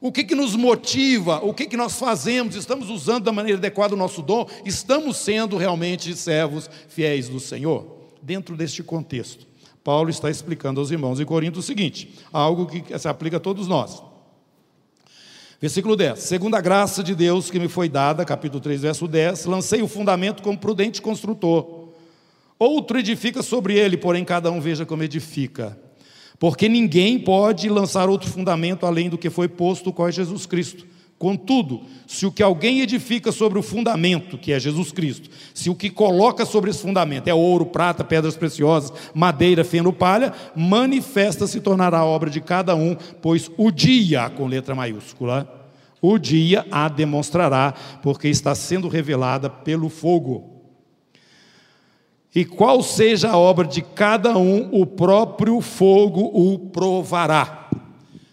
O 0.00 0.12
que, 0.12 0.24
que 0.24 0.34
nos 0.34 0.54
motiva? 0.54 1.40
O 1.42 1.54
que, 1.54 1.66
que 1.66 1.76
nós 1.76 1.98
fazemos? 1.98 2.54
Estamos 2.54 2.90
usando 2.90 3.24
da 3.24 3.32
maneira 3.32 3.58
adequada 3.58 3.94
o 3.94 3.98
nosso 3.98 4.22
dom? 4.22 4.46
Estamos 4.64 5.16
sendo 5.16 5.56
realmente 5.56 6.14
servos 6.14 6.68
fiéis 6.88 7.28
do 7.28 7.40
Senhor? 7.40 7.96
Dentro 8.22 8.56
deste 8.56 8.82
contexto, 8.82 9.46
Paulo 9.84 10.10
está 10.10 10.28
explicando 10.30 10.80
aos 10.80 10.90
irmãos 10.90 11.20
em 11.20 11.24
Corinto 11.24 11.60
o 11.60 11.62
seguinte: 11.62 12.14
algo 12.32 12.66
que 12.66 12.98
se 12.98 13.08
aplica 13.08 13.36
a 13.38 13.40
todos 13.40 13.68
nós. 13.68 14.02
Versículo 15.60 15.96
10: 15.96 16.18
Segundo 16.18 16.56
a 16.56 16.60
graça 16.60 17.02
de 17.02 17.14
Deus 17.14 17.50
que 17.50 17.58
me 17.58 17.68
foi 17.68 17.88
dada, 17.88 18.24
capítulo 18.24 18.60
3, 18.60 18.82
verso 18.82 19.08
10, 19.08 19.46
lancei 19.46 19.80
o 19.80 19.88
fundamento 19.88 20.42
como 20.42 20.58
prudente 20.58 21.00
construtor. 21.00 21.86
Outro 22.58 22.98
edifica 22.98 23.42
sobre 23.42 23.78
ele, 23.78 23.96
porém 23.96 24.24
cada 24.24 24.50
um 24.50 24.60
veja 24.60 24.84
como 24.84 25.02
edifica. 25.02 25.78
Porque 26.38 26.68
ninguém 26.68 27.18
pode 27.18 27.68
lançar 27.68 28.08
outro 28.08 28.28
fundamento 28.28 28.84
além 28.84 29.08
do 29.08 29.18
que 29.18 29.30
foi 29.30 29.48
posto, 29.48 29.92
qual 29.92 30.08
é 30.08 30.12
Jesus 30.12 30.46
Cristo. 30.46 30.86
Contudo, 31.18 31.80
se 32.06 32.26
o 32.26 32.32
que 32.32 32.42
alguém 32.42 32.80
edifica 32.80 33.32
sobre 33.32 33.58
o 33.58 33.62
fundamento, 33.62 34.36
que 34.36 34.52
é 34.52 34.60
Jesus 34.60 34.92
Cristo, 34.92 35.30
se 35.54 35.70
o 35.70 35.74
que 35.74 35.88
coloca 35.88 36.44
sobre 36.44 36.68
esse 36.68 36.82
fundamento 36.82 37.26
é 37.28 37.34
ouro, 37.34 37.64
prata, 37.64 38.04
pedras 38.04 38.36
preciosas, 38.36 38.92
madeira, 39.14 39.64
feno, 39.64 39.94
palha, 39.94 40.34
manifesta 40.54 41.46
se 41.46 41.58
tornará 41.58 42.00
a 42.00 42.04
obra 42.04 42.28
de 42.28 42.42
cada 42.42 42.76
um, 42.76 42.94
pois 43.22 43.50
o 43.56 43.70
dia, 43.70 44.28
com 44.28 44.46
letra 44.46 44.74
maiúscula, 44.74 45.50
o 46.02 46.18
dia 46.18 46.66
a 46.70 46.86
demonstrará, 46.86 47.72
porque 48.02 48.28
está 48.28 48.54
sendo 48.54 48.86
revelada 48.86 49.48
pelo 49.48 49.88
fogo 49.88 50.55
e 52.36 52.44
qual 52.44 52.82
seja 52.82 53.30
a 53.30 53.38
obra 53.38 53.66
de 53.66 53.80
cada 53.80 54.36
um, 54.36 54.68
o 54.70 54.84
próprio 54.84 55.58
fogo 55.62 56.20
o 56.34 56.58
provará. 56.58 57.70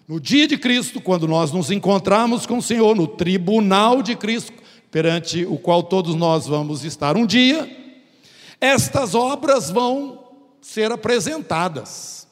No 0.06 0.20
dia 0.20 0.46
de 0.46 0.58
Cristo, 0.58 1.00
quando 1.00 1.26
nós 1.26 1.54
nos 1.54 1.72
encontrarmos 1.72 2.46
com 2.46 2.58
o 2.58 2.62
Senhor, 2.62 2.98
no 2.98 3.08
tribunal 3.08 4.02
de 4.02 4.14
Cristo, 4.18 4.52
perante 4.92 5.46
o 5.46 5.58
qual 5.58 5.82
todos 5.82 6.16
nós 6.16 6.46
vamos 6.46 6.84
estar 6.84 7.16
um 7.16 7.26
dia, 7.26 7.66
estas 8.60 9.16
obras 9.16 9.70
vão 9.70 10.22
ser 10.60 10.92
apresentadas. 10.92 12.28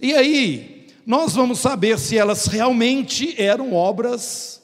E 0.00 0.14
aí, 0.14 0.86
nós 1.04 1.34
vamos 1.34 1.58
saber 1.58 1.98
se 1.98 2.16
elas 2.16 2.46
realmente 2.46 3.34
eram 3.36 3.74
obras 3.74 4.62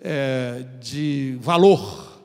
é, 0.00 0.64
de 0.80 1.38
valor 1.40 2.15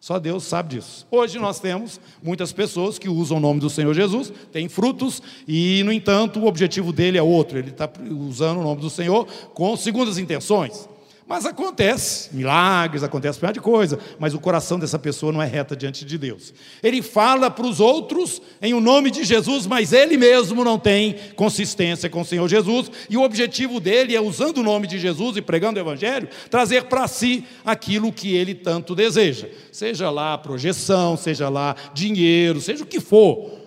só 0.00 0.18
Deus 0.18 0.44
sabe 0.44 0.76
disso. 0.76 1.06
Hoje 1.10 1.38
nós 1.38 1.60
temos 1.60 2.00
muitas 2.22 2.54
pessoas 2.54 2.98
que 2.98 3.06
usam 3.06 3.36
o 3.36 3.40
nome 3.40 3.60
do 3.60 3.68
Senhor 3.68 3.92
Jesus, 3.92 4.32
têm 4.50 4.66
frutos, 4.66 5.22
e, 5.46 5.82
no 5.84 5.92
entanto, 5.92 6.40
o 6.40 6.46
objetivo 6.46 6.90
dele 6.90 7.18
é 7.18 7.22
outro. 7.22 7.58
Ele 7.58 7.68
está 7.68 7.86
usando 8.08 8.60
o 8.60 8.62
nome 8.62 8.80
do 8.80 8.88
Senhor 8.88 9.26
com 9.52 9.76
segundas 9.76 10.16
intenções. 10.16 10.88
Mas 11.30 11.46
acontece 11.46 12.34
milagres, 12.34 13.04
acontece 13.04 13.40
uma 13.40 13.52
de 13.52 13.60
coisa, 13.60 14.00
mas 14.18 14.34
o 14.34 14.40
coração 14.40 14.80
dessa 14.80 14.98
pessoa 14.98 15.30
não 15.30 15.40
é 15.40 15.46
reta 15.46 15.76
diante 15.76 16.04
de 16.04 16.18
Deus. 16.18 16.52
Ele 16.82 17.00
fala 17.02 17.48
para 17.48 17.68
os 17.68 17.78
outros 17.78 18.42
em 18.60 18.74
o 18.74 18.80
nome 18.80 19.12
de 19.12 19.22
Jesus, 19.22 19.64
mas 19.64 19.92
ele 19.92 20.16
mesmo 20.16 20.64
não 20.64 20.76
tem 20.76 21.14
consistência 21.36 22.10
com 22.10 22.22
o 22.22 22.24
Senhor 22.24 22.48
Jesus, 22.48 22.90
e 23.08 23.16
o 23.16 23.22
objetivo 23.22 23.78
dele 23.78 24.16
é, 24.16 24.20
usando 24.20 24.58
o 24.58 24.64
nome 24.64 24.88
de 24.88 24.98
Jesus 24.98 25.36
e 25.36 25.40
pregando 25.40 25.78
o 25.78 25.82
Evangelho, 25.84 26.28
trazer 26.50 26.86
para 26.86 27.06
si 27.06 27.44
aquilo 27.64 28.12
que 28.12 28.34
ele 28.34 28.52
tanto 28.52 28.96
deseja. 28.96 29.46
Seja 29.70 30.10
lá 30.10 30.36
projeção, 30.36 31.16
seja 31.16 31.48
lá 31.48 31.76
dinheiro, 31.94 32.60
seja 32.60 32.82
o 32.82 32.86
que 32.88 32.98
for. 32.98 33.59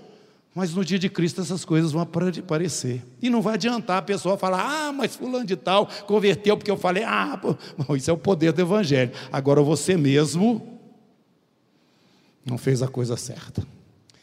Mas 0.56 0.74
no 0.74 0.86
dia 0.86 1.00
de 1.00 1.10
Cristo 1.10 1.42
essas 1.42 1.66
coisas 1.66 1.92
vão 1.92 2.02
aparecer. 2.02 3.02
E 3.22 3.30
não 3.30 3.42
vai 3.42 3.56
adiantar 3.56 3.98
a 3.98 4.02
pessoa 4.02 4.38
falar, 4.38 4.62
ah, 4.62 4.94
mas 4.94 5.16
fulano 5.16 5.46
de 5.46 5.56
tal 5.56 5.88
converteu 6.06 6.56
porque 6.56 6.70
eu 6.70 6.78
falei, 6.78 7.04
ah, 7.04 7.40
pô. 7.42 7.96
isso 7.96 8.10
é 8.10 8.14
o 8.14 8.18
poder 8.18 8.52
do 8.52 8.62
Evangelho. 8.62 9.12
Agora 9.32 9.62
você 9.62 9.98
mesmo 9.98 10.80
não 12.46 12.58
fez 12.58 12.84
a 12.84 12.88
coisa 12.88 13.18
certa. 13.18 13.66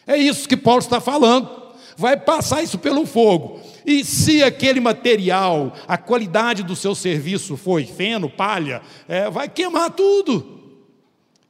É 0.06 0.16
isso 0.16 0.48
que 0.48 0.56
Paulo 0.56 0.80
está 0.80 1.00
falando. 1.00 1.60
Vai 1.96 2.16
passar 2.16 2.62
isso 2.62 2.78
pelo 2.78 3.04
fogo. 3.04 3.60
E 3.84 4.04
se 4.04 4.42
aquele 4.42 4.80
material, 4.80 5.74
a 5.88 5.98
qualidade 5.98 6.62
do 6.62 6.76
seu 6.76 6.94
serviço 6.94 7.56
foi 7.56 7.84
feno, 7.84 8.30
palha, 8.30 8.82
é, 9.08 9.28
vai 9.28 9.48
queimar 9.48 9.90
tudo. 9.90 10.60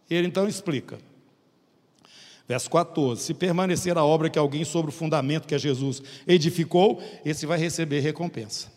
Ele 0.09 0.27
então 0.27 0.49
explica. 0.49 0.99
Verso 2.51 2.69
14: 2.69 3.23
Se 3.23 3.33
permanecer 3.33 3.97
a 3.97 4.05
obra 4.05 4.29
que 4.29 4.37
alguém 4.37 4.65
sobre 4.65 4.91
o 4.91 4.93
fundamento 4.93 5.47
que 5.47 5.55
é 5.55 5.59
Jesus 5.59 6.03
edificou, 6.27 7.01
esse 7.25 7.47
vai 7.47 7.57
receber 7.57 8.01
recompensa. 8.01 8.73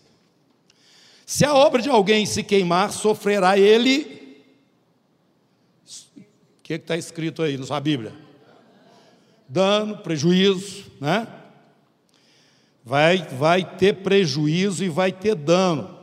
Se 1.26 1.44
a 1.44 1.56
obra 1.56 1.82
de 1.82 1.90
alguém 1.90 2.24
se 2.28 2.44
queimar, 2.44 2.92
sofrerá 2.92 3.58
ele. 3.58 4.46
O 6.16 6.22
que 6.62 6.74
é 6.74 6.76
está 6.76 6.96
escrito 6.96 7.42
aí 7.42 7.58
na 7.58 7.66
sua 7.66 7.80
Bíblia? 7.80 8.14
Dano, 9.50 9.98
prejuízo, 9.98 10.92
né? 11.02 11.28
Vai, 12.86 13.28
vai 13.28 13.66
ter 13.66 14.04
prejuízo 14.04 14.84
e 14.84 14.90
vai 14.90 15.12
ter 15.12 15.34
dano. 15.34 15.98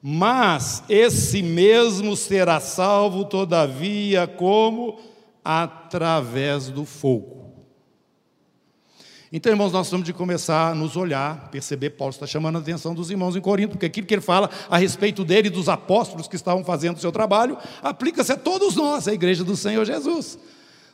Mas 0.00 0.82
esse 0.88 1.42
mesmo 1.42 2.16
será 2.16 2.60
salvo, 2.60 3.26
todavia, 3.26 4.26
como? 4.26 5.09
Através 5.44 6.68
do 6.68 6.84
fogo. 6.84 7.40
Então, 9.32 9.52
irmãos, 9.52 9.72
nós 9.72 9.88
temos 9.88 10.04
de 10.04 10.12
começar 10.12 10.72
a 10.72 10.74
nos 10.74 10.96
olhar, 10.96 11.50
perceber, 11.50 11.90
Paulo 11.90 12.10
está 12.10 12.26
chamando 12.26 12.56
a 12.56 12.58
atenção 12.58 12.92
dos 12.92 13.12
irmãos 13.12 13.36
em 13.36 13.40
Corinto, 13.40 13.70
porque 13.70 13.86
aquilo 13.86 14.04
que 14.04 14.12
ele 14.12 14.20
fala 14.20 14.50
a 14.68 14.76
respeito 14.76 15.24
dele 15.24 15.46
e 15.46 15.50
dos 15.50 15.68
apóstolos 15.68 16.26
que 16.26 16.34
estavam 16.34 16.64
fazendo 16.64 16.96
o 16.96 17.00
seu 17.00 17.12
trabalho, 17.12 17.56
aplica-se 17.80 18.32
a 18.32 18.36
todos 18.36 18.74
nós, 18.74 19.06
a 19.06 19.14
igreja 19.14 19.44
do 19.44 19.56
Senhor 19.56 19.84
Jesus. 19.84 20.36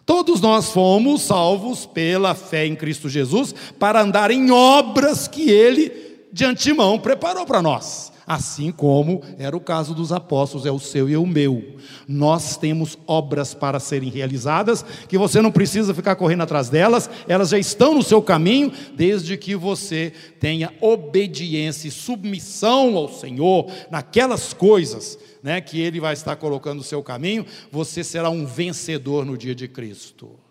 Todos 0.04 0.40
nós 0.42 0.70
fomos 0.70 1.22
salvos 1.22 1.86
pela 1.86 2.34
fé 2.34 2.66
em 2.66 2.76
Cristo 2.76 3.08
Jesus 3.08 3.54
para 3.78 4.02
andar 4.02 4.30
em 4.30 4.50
obras 4.50 5.26
que 5.26 5.50
ele 5.50 6.28
de 6.30 6.44
antemão 6.44 6.98
preparou 6.98 7.46
para 7.46 7.62
nós 7.62 8.12
assim 8.26 8.72
como 8.72 9.22
era 9.38 9.56
o 9.56 9.60
caso 9.60 9.94
dos 9.94 10.12
apóstolos, 10.12 10.66
é 10.66 10.70
o 10.70 10.78
seu 10.78 11.08
e 11.08 11.16
o 11.16 11.26
meu. 11.26 11.76
Nós 12.08 12.56
temos 12.56 12.98
obras 13.06 13.54
para 13.54 13.78
serem 13.78 14.10
realizadas, 14.10 14.84
que 15.08 15.16
você 15.16 15.40
não 15.40 15.52
precisa 15.52 15.94
ficar 15.94 16.16
correndo 16.16 16.42
atrás 16.42 16.68
delas, 16.68 17.08
elas 17.28 17.50
já 17.50 17.58
estão 17.58 17.94
no 17.94 18.02
seu 18.02 18.20
caminho, 18.20 18.72
desde 18.94 19.36
que 19.36 19.54
você 19.54 20.12
tenha 20.40 20.72
obediência 20.80 21.88
e 21.88 21.92
submissão 21.92 22.96
ao 22.96 23.08
Senhor 23.08 23.70
naquelas 23.90 24.52
coisas 24.52 25.18
né, 25.42 25.60
que 25.60 25.80
Ele 25.80 26.00
vai 26.00 26.12
estar 26.12 26.34
colocando 26.36 26.78
no 26.78 26.82
seu 26.82 27.02
caminho, 27.02 27.46
você 27.70 28.02
será 28.02 28.28
um 28.30 28.44
vencedor 28.44 29.24
no 29.24 29.38
dia 29.38 29.54
de 29.54 29.68
Cristo. 29.68 30.45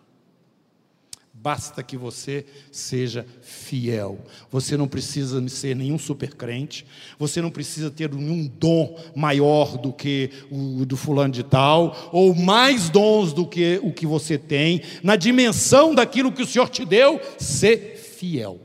Basta 1.46 1.80
que 1.80 1.96
você 1.96 2.44
seja 2.72 3.24
fiel. 3.40 4.18
Você 4.50 4.76
não 4.76 4.88
precisa 4.88 5.48
ser 5.48 5.76
nenhum 5.76 5.96
supercrente. 5.96 6.84
Você 7.20 7.40
não 7.40 7.52
precisa 7.52 7.88
ter 7.88 8.12
nenhum 8.12 8.48
dom 8.48 8.98
maior 9.14 9.78
do 9.78 9.92
que 9.92 10.28
o 10.50 10.84
do 10.84 10.96
fulano 10.96 11.32
de 11.32 11.44
tal, 11.44 12.10
ou 12.10 12.34
mais 12.34 12.90
dons 12.90 13.32
do 13.32 13.46
que 13.46 13.78
o 13.84 13.92
que 13.92 14.08
você 14.08 14.36
tem. 14.36 14.82
Na 15.04 15.14
dimensão 15.14 15.94
daquilo 15.94 16.32
que 16.32 16.42
o 16.42 16.46
Senhor 16.46 16.68
te 16.68 16.84
deu, 16.84 17.20
ser 17.38 17.96
fiel. 17.96 18.58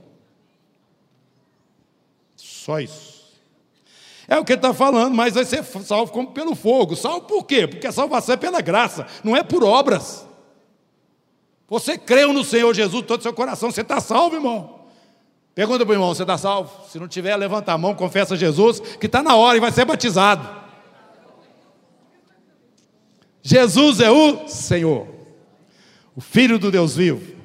Só 2.35 2.79
isso. 2.79 3.21
É 4.27 4.39
o 4.39 4.43
que 4.43 4.53
ele 4.53 4.57
está 4.57 4.73
falando, 4.73 5.13
mas 5.13 5.35
vai 5.35 5.45
ser 5.45 5.63
salvo 5.63 6.11
como 6.11 6.31
pelo 6.31 6.55
fogo. 6.55 6.95
Salvo 6.95 7.27
por 7.27 7.45
quê? 7.45 7.67
Porque 7.67 7.85
a 7.85 7.91
salvação 7.91 8.33
é 8.33 8.37
pela 8.37 8.59
graça, 8.59 9.05
não 9.23 9.37
é 9.37 9.43
por 9.43 9.63
obras. 9.63 10.30
Você 11.71 11.97
creu 11.97 12.33
no 12.33 12.43
Senhor 12.43 12.75
Jesus 12.75 13.05
todo 13.05 13.21
o 13.21 13.23
seu 13.23 13.31
coração, 13.31 13.71
você 13.71 13.79
está 13.79 14.01
salvo, 14.01 14.35
irmão. 14.35 14.81
Pergunta 15.55 15.85
para 15.85 15.91
o 15.93 15.95
irmão: 15.95 16.13
você 16.13 16.23
está 16.23 16.37
salvo? 16.37 16.69
Se 16.89 16.99
não 16.99 17.07
tiver, 17.07 17.33
levanta 17.37 17.71
a 17.71 17.77
mão, 17.77 17.95
confessa 17.95 18.33
a 18.33 18.37
Jesus, 18.37 18.81
que 18.99 19.05
está 19.05 19.23
na 19.23 19.37
hora 19.37 19.55
e 19.55 19.61
vai 19.61 19.71
ser 19.71 19.85
batizado. 19.85 20.45
Jesus 23.41 24.01
é 24.01 24.11
o 24.11 24.49
Senhor, 24.49 25.07
o 26.13 26.19
Filho 26.19 26.59
do 26.59 26.69
Deus 26.69 26.93
vivo. 26.93 27.37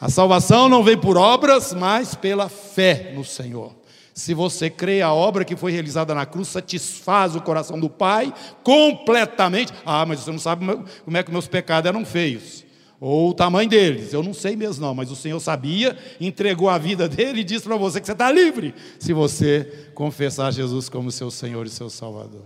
A 0.00 0.08
salvação 0.08 0.66
não 0.66 0.82
vem 0.82 0.96
por 0.96 1.18
obras, 1.18 1.74
mas 1.74 2.14
pela 2.14 2.48
fé 2.48 3.12
no 3.14 3.22
Senhor. 3.22 3.76
Se 4.14 4.32
você 4.32 4.70
crê, 4.70 5.02
a 5.02 5.12
obra 5.12 5.44
que 5.44 5.56
foi 5.56 5.72
realizada 5.72 6.14
na 6.14 6.24
cruz 6.24 6.48
satisfaz 6.48 7.36
o 7.36 7.42
coração 7.42 7.78
do 7.78 7.90
Pai 7.90 8.32
completamente. 8.62 9.74
Ah, 9.84 10.06
mas 10.06 10.20
você 10.20 10.32
não 10.32 10.38
sabe 10.38 10.64
como 11.04 11.16
é 11.18 11.22
que 11.22 11.30
meus 11.30 11.46
pecados 11.46 11.86
eram 11.86 12.02
feios 12.02 12.64
ou 12.98 13.30
o 13.30 13.34
tamanho 13.34 13.68
deles, 13.68 14.12
eu 14.12 14.22
não 14.22 14.32
sei 14.32 14.56
mesmo 14.56 14.86
não, 14.86 14.94
mas 14.94 15.10
o 15.10 15.16
Senhor 15.16 15.38
sabia, 15.38 15.98
entregou 16.18 16.70
a 16.70 16.78
vida 16.78 17.06
dele 17.08 17.40
e 17.40 17.44
disse 17.44 17.64
para 17.64 17.76
você 17.76 18.00
que 18.00 18.06
você 18.06 18.12
está 18.12 18.32
livre, 18.32 18.74
se 18.98 19.12
você 19.12 19.90
confessar 19.94 20.52
Jesus 20.52 20.88
como 20.88 21.10
seu 21.10 21.30
Senhor 21.30 21.66
e 21.66 21.70
seu 21.70 21.90
Salvador. 21.90 22.44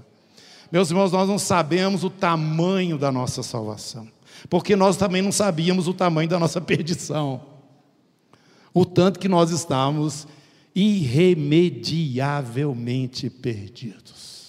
Meus 0.72 0.90
irmãos, 0.90 1.12
nós 1.12 1.28
não 1.28 1.38
sabemos 1.38 2.02
o 2.04 2.10
tamanho 2.10 2.98
da 2.98 3.12
nossa 3.12 3.42
salvação, 3.42 4.08
porque 4.48 4.74
nós 4.74 4.96
também 4.96 5.20
não 5.22 5.32
sabíamos 5.32 5.86
o 5.86 5.94
tamanho 5.94 6.28
da 6.28 6.38
nossa 6.38 6.60
perdição, 6.60 7.40
o 8.74 8.84
tanto 8.84 9.20
que 9.20 9.28
nós 9.28 9.50
estamos 9.50 10.26
irremediavelmente 10.74 13.30
perdidos. 13.30 14.39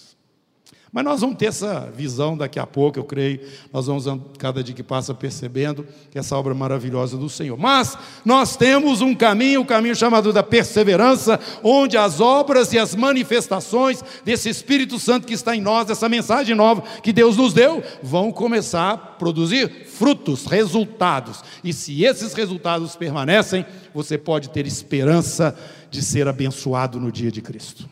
Mas 0.91 1.05
nós 1.05 1.21
vamos 1.21 1.37
ter 1.37 1.45
essa 1.45 1.89
visão 1.95 2.35
daqui 2.35 2.59
a 2.59 2.67
pouco, 2.67 2.99
eu 2.99 3.05
creio. 3.05 3.39
Nós 3.71 3.87
vamos, 3.87 4.05
cada 4.37 4.61
dia 4.61 4.75
que 4.75 4.83
passa, 4.83 5.13
percebendo 5.13 5.87
que 6.09 6.19
essa 6.19 6.35
obra 6.35 6.53
maravilhosa 6.53 7.15
do 7.17 7.29
Senhor. 7.29 7.57
Mas 7.57 7.97
nós 8.25 8.57
temos 8.57 8.99
um 8.99 9.15
caminho, 9.15 9.61
o 9.61 9.63
um 9.63 9.65
caminho 9.65 9.95
chamado 9.95 10.33
da 10.33 10.43
perseverança, 10.43 11.39
onde 11.63 11.95
as 11.95 12.19
obras 12.19 12.73
e 12.73 12.77
as 12.77 12.93
manifestações 12.93 14.03
desse 14.25 14.49
Espírito 14.49 14.99
Santo 14.99 15.25
que 15.25 15.33
está 15.33 15.55
em 15.55 15.61
nós, 15.61 15.87
dessa 15.87 16.09
mensagem 16.09 16.55
nova 16.55 16.83
que 17.01 17.13
Deus 17.13 17.37
nos 17.37 17.53
deu, 17.53 17.81
vão 18.03 18.29
começar 18.29 18.91
a 18.91 18.97
produzir 18.97 19.85
frutos, 19.87 20.45
resultados. 20.45 21.41
E 21.63 21.71
se 21.71 22.03
esses 22.03 22.33
resultados 22.33 22.97
permanecem, 22.97 23.65
você 23.93 24.17
pode 24.17 24.49
ter 24.49 24.67
esperança 24.67 25.57
de 25.89 26.01
ser 26.01 26.27
abençoado 26.27 26.99
no 26.99 27.09
dia 27.13 27.31
de 27.31 27.41
Cristo. 27.41 27.89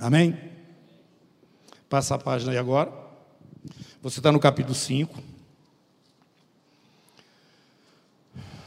Amém? 0.00 0.51
Passa 1.92 2.14
a 2.14 2.18
página 2.18 2.52
aí 2.52 2.56
agora. 2.56 2.90
Você 4.00 4.18
está 4.18 4.32
no 4.32 4.40
capítulo 4.40 4.74
5. 4.74 5.22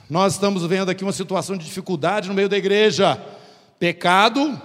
Nós 0.07 0.33
estamos 0.33 0.63
vendo 0.67 0.91
aqui 0.91 1.03
uma 1.03 1.11
situação 1.11 1.57
de 1.57 1.65
dificuldade 1.65 2.27
no 2.27 2.35
meio 2.35 2.47
da 2.47 2.55
igreja. 2.55 3.15
Pecado, 3.79 4.61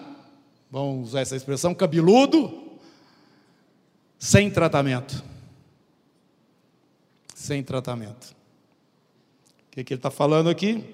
vamos 0.71 1.09
usar 1.09 1.23
essa 1.23 1.35
expressão, 1.35 1.75
cabeludo, 1.75 2.79
sem 4.19 4.50
tratamento. 4.50 5.25
Sem 7.35 7.62
tratamento. 7.62 8.37
O 9.69 9.71
que, 9.71 9.85
que 9.85 9.95
ele 9.95 9.99
está 10.00 10.11
falando 10.11 10.50
aqui? 10.50 10.85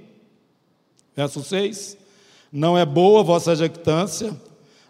Verso 1.17 1.43
6. 1.43 1.99
Não 2.53 2.79
é 2.79 2.87
boa 2.87 3.25
vossa 3.25 3.57
jactância, 3.57 4.41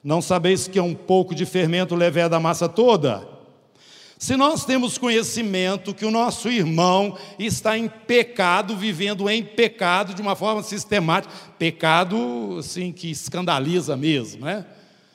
não 0.07 0.23
sabeis 0.23 0.69
que 0.69 0.79
é 0.79 0.83
um 0.83 0.95
pouco 0.95 1.35
de 1.35 1.45
fermento 1.45 1.97
levé 1.97 2.29
da 2.29 2.39
massa 2.39 2.69
toda? 2.69 3.27
Se 4.17 4.37
nós 4.37 4.65
temos 4.65 4.97
conhecimento 4.97 5.93
que 5.93 6.05
o 6.05 6.13
nosso 6.13 6.49
irmão 6.49 7.19
está 7.41 7.77
em 7.77 7.89
pecado, 7.89 8.77
vivendo 8.77 9.29
em 9.29 9.43
pecado 9.43 10.15
de 10.15 10.23
uma 10.23 10.37
forma 10.37 10.63
sistemática, 10.63 11.35
pecado 11.59 12.55
assim 12.61 12.93
que 12.93 13.11
escandaliza 13.11 13.97
mesmo, 13.97 14.45
né? 14.45 14.65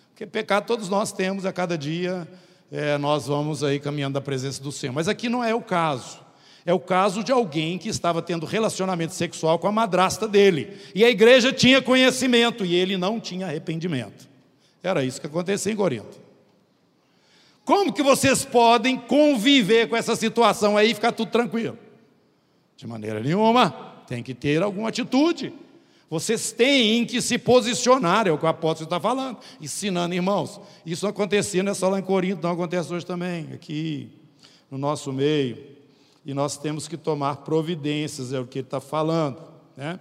Porque 0.10 0.25
pecado 0.25 0.65
todos 0.65 0.89
nós 0.89 1.13
temos 1.13 1.45
a 1.45 1.53
cada 1.53 1.77
dia, 1.77 2.27
é, 2.69 2.98
nós 2.98 3.27
vamos 3.27 3.63
aí 3.63 3.79
caminhando 3.79 4.15
da 4.15 4.21
presença 4.21 4.62
do 4.62 4.74
Senhor. 4.74 4.91
Mas 4.91 5.07
aqui 5.07 5.29
não 5.29 5.41
é 5.41 5.55
o 5.55 5.62
caso. 5.62 6.19
É 6.65 6.74
o 6.74 6.79
caso 6.81 7.24
de 7.24 7.31
alguém 7.31 7.77
que 7.77 7.88
estava 7.88 8.21
tendo 8.21 8.45
relacionamento 8.45 9.13
sexual 9.13 9.57
com 9.57 9.69
a 9.69 9.71
madrasta 9.71 10.27
dele. 10.27 10.77
E 10.93 11.05
a 11.05 11.10
igreja 11.10 11.53
tinha 11.53 11.81
conhecimento 11.81 12.65
e 12.65 12.75
ele 12.75 12.98
não 12.98 13.21
tinha 13.21 13.48
arrependimento. 13.48 14.30
Era 14.83 15.03
isso 15.03 15.19
que 15.21 15.27
acontecia 15.27 15.71
em 15.71 15.75
Corinto. 15.75 16.19
Como 17.63 17.93
que 17.93 18.01
vocês 18.01 18.43
podem 18.43 18.97
conviver 18.97 19.88
com 19.88 19.95
essa 19.95 20.15
situação 20.15 20.75
aí 20.75 20.91
e 20.91 20.93
ficar 20.95 21.11
tudo 21.11 21.31
tranquilo? 21.31 21.77
De 22.75 22.88
maneira 22.88 23.19
nenhuma, 23.19 23.69
tem 24.07 24.23
que 24.23 24.33
ter 24.33 24.63
alguma 24.63 24.89
atitude. 24.89 25.53
Vocês 26.09 26.51
têm 26.51 27.05
que 27.05 27.21
se 27.21 27.38
posicionar, 27.38 28.27
é 28.27 28.31
o 28.31 28.38
que 28.38 28.43
o 28.43 28.47
apóstolo 28.50 28.85
está 28.85 29.00
falando, 29.00 29.38
ensinando 29.61 30.13
irmãos. 30.13 30.59
Isso 30.85 31.05
não 31.05 31.11
acontecia, 31.11 31.63
não 31.63 31.71
é 31.71 31.75
só 31.75 31.88
lá 31.88 32.00
em 32.00 32.03
Corinto, 32.03 32.43
não 32.43 32.51
acontece 32.51 32.93
hoje 32.93 33.05
também, 33.05 33.47
aqui 33.53 34.09
no 34.69 34.77
nosso 34.77 35.13
meio. 35.13 35.57
E 36.25 36.33
nós 36.33 36.57
temos 36.57 36.88
que 36.88 36.97
tomar 36.97 37.38
providências, 37.38 38.33
é 38.33 38.39
o 38.39 38.45
que 38.45 38.59
ele 38.59 38.67
está 38.67 38.81
falando. 38.81 39.41
Né? 39.77 40.00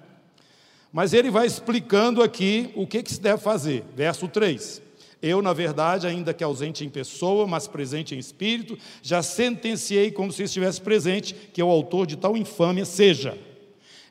Mas 0.92 1.12
ele 1.12 1.30
vai 1.30 1.46
explicando 1.46 2.22
aqui 2.22 2.70
o 2.74 2.86
que, 2.86 3.02
que 3.02 3.12
se 3.12 3.20
deve 3.20 3.42
fazer. 3.42 3.84
Verso 3.94 4.26
3. 4.26 4.82
Eu, 5.22 5.42
na 5.42 5.52
verdade, 5.52 6.06
ainda 6.06 6.32
que 6.32 6.42
ausente 6.42 6.84
em 6.84 6.88
pessoa, 6.88 7.46
mas 7.46 7.68
presente 7.68 8.14
em 8.14 8.18
espírito, 8.18 8.78
já 9.02 9.22
sentenciei 9.22 10.10
como 10.10 10.32
se 10.32 10.44
estivesse 10.44 10.80
presente 10.80 11.34
que 11.52 11.62
o 11.62 11.68
autor 11.68 12.06
de 12.06 12.16
tal 12.16 12.36
infâmia 12.36 12.86
seja, 12.86 13.38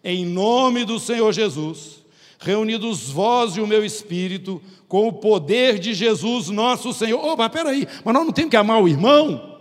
em 0.04 0.24
nome 0.26 0.86
do 0.86 1.00
Senhor 1.00 1.34
Jesus, 1.34 2.06
reunidos 2.40 3.10
vós 3.10 3.58
e 3.58 3.62
o 3.62 3.68
meu 3.68 3.84
espírito, 3.84 4.62
com 4.88 5.08
o 5.08 5.14
poder 5.14 5.80
de 5.80 5.94
Jesus 5.94 6.50
nosso 6.50 6.94
Senhor. 6.94 7.20
Oh, 7.24 7.36
mas 7.36 7.52
peraí, 7.52 7.88
mas 8.04 8.14
nós 8.14 8.26
não 8.26 8.32
temos 8.32 8.52
que 8.52 8.58
amar 8.58 8.82
o 8.82 8.88
irmão? 8.88 9.60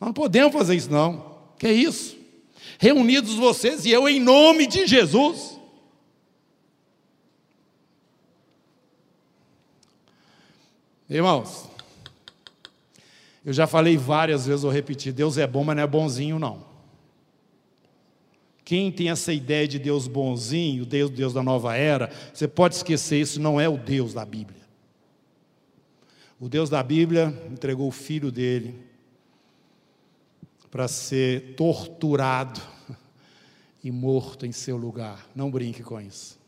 Nós 0.00 0.08
não 0.08 0.12
podemos 0.12 0.52
fazer 0.52 0.74
isso, 0.74 0.90
não. 0.90 1.38
Que 1.56 1.68
é 1.68 1.72
isso? 1.72 2.19
Reunidos 2.82 3.34
vocês 3.34 3.84
e 3.84 3.90
eu 3.90 4.08
em 4.08 4.18
nome 4.18 4.66
de 4.66 4.86
Jesus. 4.86 5.60
Irmãos, 11.06 11.68
eu 13.44 13.52
já 13.52 13.66
falei 13.66 13.98
várias 13.98 14.46
vezes, 14.46 14.62
vou 14.62 14.72
repetir: 14.72 15.12
Deus 15.12 15.36
é 15.36 15.46
bom, 15.46 15.62
mas 15.62 15.76
não 15.76 15.82
é 15.82 15.86
bonzinho, 15.86 16.38
não. 16.38 16.64
Quem 18.64 18.90
tem 18.90 19.10
essa 19.10 19.30
ideia 19.30 19.68
de 19.68 19.78
Deus 19.78 20.08
bonzinho, 20.08 20.86
Deus, 20.86 21.10
Deus 21.10 21.34
da 21.34 21.42
nova 21.42 21.76
era, 21.76 22.10
você 22.32 22.48
pode 22.48 22.76
esquecer, 22.76 23.20
isso 23.20 23.38
não 23.38 23.60
é 23.60 23.68
o 23.68 23.76
Deus 23.76 24.14
da 24.14 24.24
Bíblia. 24.24 24.62
O 26.40 26.48
Deus 26.48 26.70
da 26.70 26.82
Bíblia 26.82 27.38
entregou 27.50 27.88
o 27.88 27.92
filho 27.92 28.32
dele 28.32 28.88
para 30.70 30.86
ser 30.86 31.54
torturado 31.56 32.60
e 33.82 33.90
morto 33.90 34.46
em 34.46 34.52
seu 34.52 34.76
lugar. 34.76 35.26
Não 35.34 35.50
brinque 35.50 35.82
com 35.82 36.00
isso. 36.00 36.38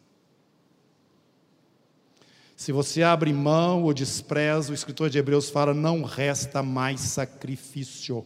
Se 2.56 2.70
você 2.70 3.02
abre 3.02 3.32
mão 3.32 3.82
ou 3.82 3.92
despreza, 3.92 4.70
o 4.70 4.74
escritor 4.74 5.10
de 5.10 5.18
Hebreus 5.18 5.50
fala: 5.50 5.74
não 5.74 6.04
resta 6.04 6.62
mais 6.62 7.00
sacrifício. 7.00 8.24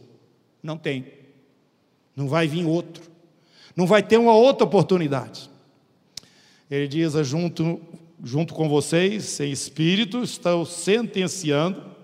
Não 0.61 0.77
tem. 0.77 1.11
Não 2.15 2.27
vai 2.27 2.47
vir 2.47 2.65
outro. 2.65 3.03
Não 3.75 3.87
vai 3.87 4.03
ter 4.03 4.17
uma 4.17 4.33
outra 4.33 4.65
oportunidade. 4.65 5.49
Ele 6.69 6.87
diz: 6.87 7.13
junto, 7.25 7.81
junto 8.23 8.53
com 8.53 8.69
vocês, 8.69 9.39
em 9.39 9.51
espírito, 9.51 10.21
estou 10.21 10.65
sentenciando 10.65 11.96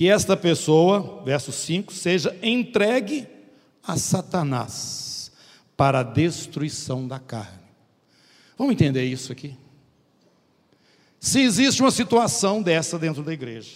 que 0.00 0.08
esta 0.08 0.34
pessoa, 0.34 1.20
verso 1.26 1.52
5, 1.52 1.92
seja 1.92 2.34
entregue 2.42 3.28
a 3.86 3.98
Satanás 3.98 5.30
para 5.76 6.00
a 6.00 6.02
destruição 6.02 7.06
da 7.06 7.18
carne. 7.18 7.60
Vamos 8.56 8.72
entender 8.72 9.04
isso 9.04 9.30
aqui? 9.30 9.54
Se 11.20 11.42
existe 11.42 11.82
uma 11.82 11.90
situação 11.90 12.62
dessa 12.62 12.98
dentro 12.98 13.22
da 13.22 13.30
igreja, 13.30 13.72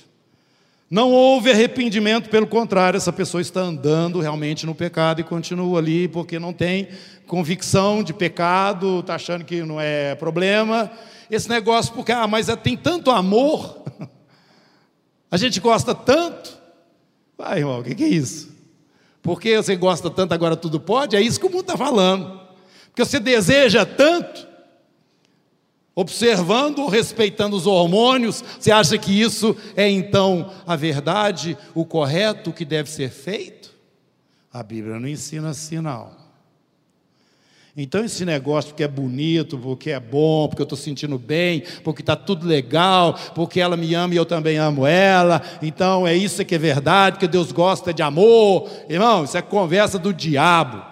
não 0.89 1.13
houve 1.13 1.51
arrependimento, 1.51 2.31
pelo 2.31 2.47
contrário, 2.47 2.97
essa 2.97 3.13
pessoa 3.13 3.43
está 3.43 3.61
andando 3.61 4.19
realmente 4.19 4.65
no 4.65 4.75
pecado 4.75 5.21
e 5.21 5.25
continua 5.25 5.79
ali 5.79 6.09
porque 6.09 6.39
não 6.39 6.55
tem 6.55 6.89
convicção 7.27 8.03
de 8.03 8.15
pecado, 8.15 9.01
está 9.01 9.17
achando 9.17 9.45
que 9.45 9.63
não 9.63 9.79
é 9.79 10.15
problema. 10.15 10.91
Esse 11.31 11.51
negócio, 11.51 11.93
porque, 11.93 12.13
ah, 12.13 12.27
mas 12.27 12.49
é, 12.49 12.57
tem 12.57 12.79
tanto 12.79 13.11
amor, 13.11 13.85
a 15.35 15.37
gente 15.37 15.59
gosta 15.59 15.93
tanto. 15.97 16.57
Vai, 17.37 17.59
irmão, 17.59 17.81
o 17.81 17.83
que, 17.83 18.05
é 18.05 18.07
isso? 18.07 18.55
Porque 19.21 19.57
você 19.57 19.75
gosta 19.75 20.09
tanto, 20.09 20.33
agora 20.33 20.55
tudo 20.55 20.79
pode? 20.79 21.17
É 21.17 21.21
isso 21.21 21.41
que 21.41 21.47
o 21.47 21.51
mundo 21.51 21.63
está 21.63 21.77
falando. 21.77 22.41
Porque 22.87 23.05
você 23.05 23.19
deseja 23.19 23.85
tanto, 23.85 24.47
observando 25.93 26.79
ou 26.79 26.89
respeitando 26.89 27.57
os 27.57 27.67
hormônios, 27.67 28.45
você 28.61 28.71
acha 28.71 28.97
que 28.97 29.21
isso 29.21 29.57
é 29.75 29.91
então 29.91 30.53
a 30.65 30.77
verdade, 30.77 31.59
o 31.75 31.85
correto, 31.85 32.51
o 32.51 32.53
que 32.53 32.65
deve 32.65 32.89
ser 32.89 33.11
feito? 33.11 33.75
A 34.53 34.63
Bíblia 34.63 35.01
não 35.01 35.09
ensina 35.09 35.49
assim, 35.49 35.81
não. 35.81 36.13
Então, 37.77 38.05
esse 38.05 38.25
negócio 38.25 38.71
porque 38.71 38.85
é 38.85 38.89
bonito, 38.89 39.59
porque 39.59 39.91
é 39.91 39.99
bom, 39.99 40.47
porque 40.47 40.63
eu 40.63 40.65
estou 40.65 40.79
sentindo 40.79 41.19
bem, 41.19 41.65
porque 41.83 42.03
está 42.03 42.15
tudo 42.15 42.47
legal, 42.47 43.19
porque 43.35 43.61
ela 43.61 43.77
me 43.77 43.93
ama 43.95 44.15
e 44.15 44.17
eu 44.17 44.25
também 44.25 44.59
amo 44.59 44.87
ela, 44.87 45.43
então 45.61 46.07
é 46.07 46.15
isso 46.15 46.45
que 46.45 46.55
é 46.55 46.59
verdade, 46.59 47.19
que 47.19 47.27
Deus 47.27 47.51
gosta 47.51 47.93
de 47.93 48.01
amor. 48.01 48.71
Irmão, 48.89 49.25
isso 49.25 49.37
é 49.37 49.43
conversa 49.43 49.99
do 49.99 50.15
diabo. 50.15 50.85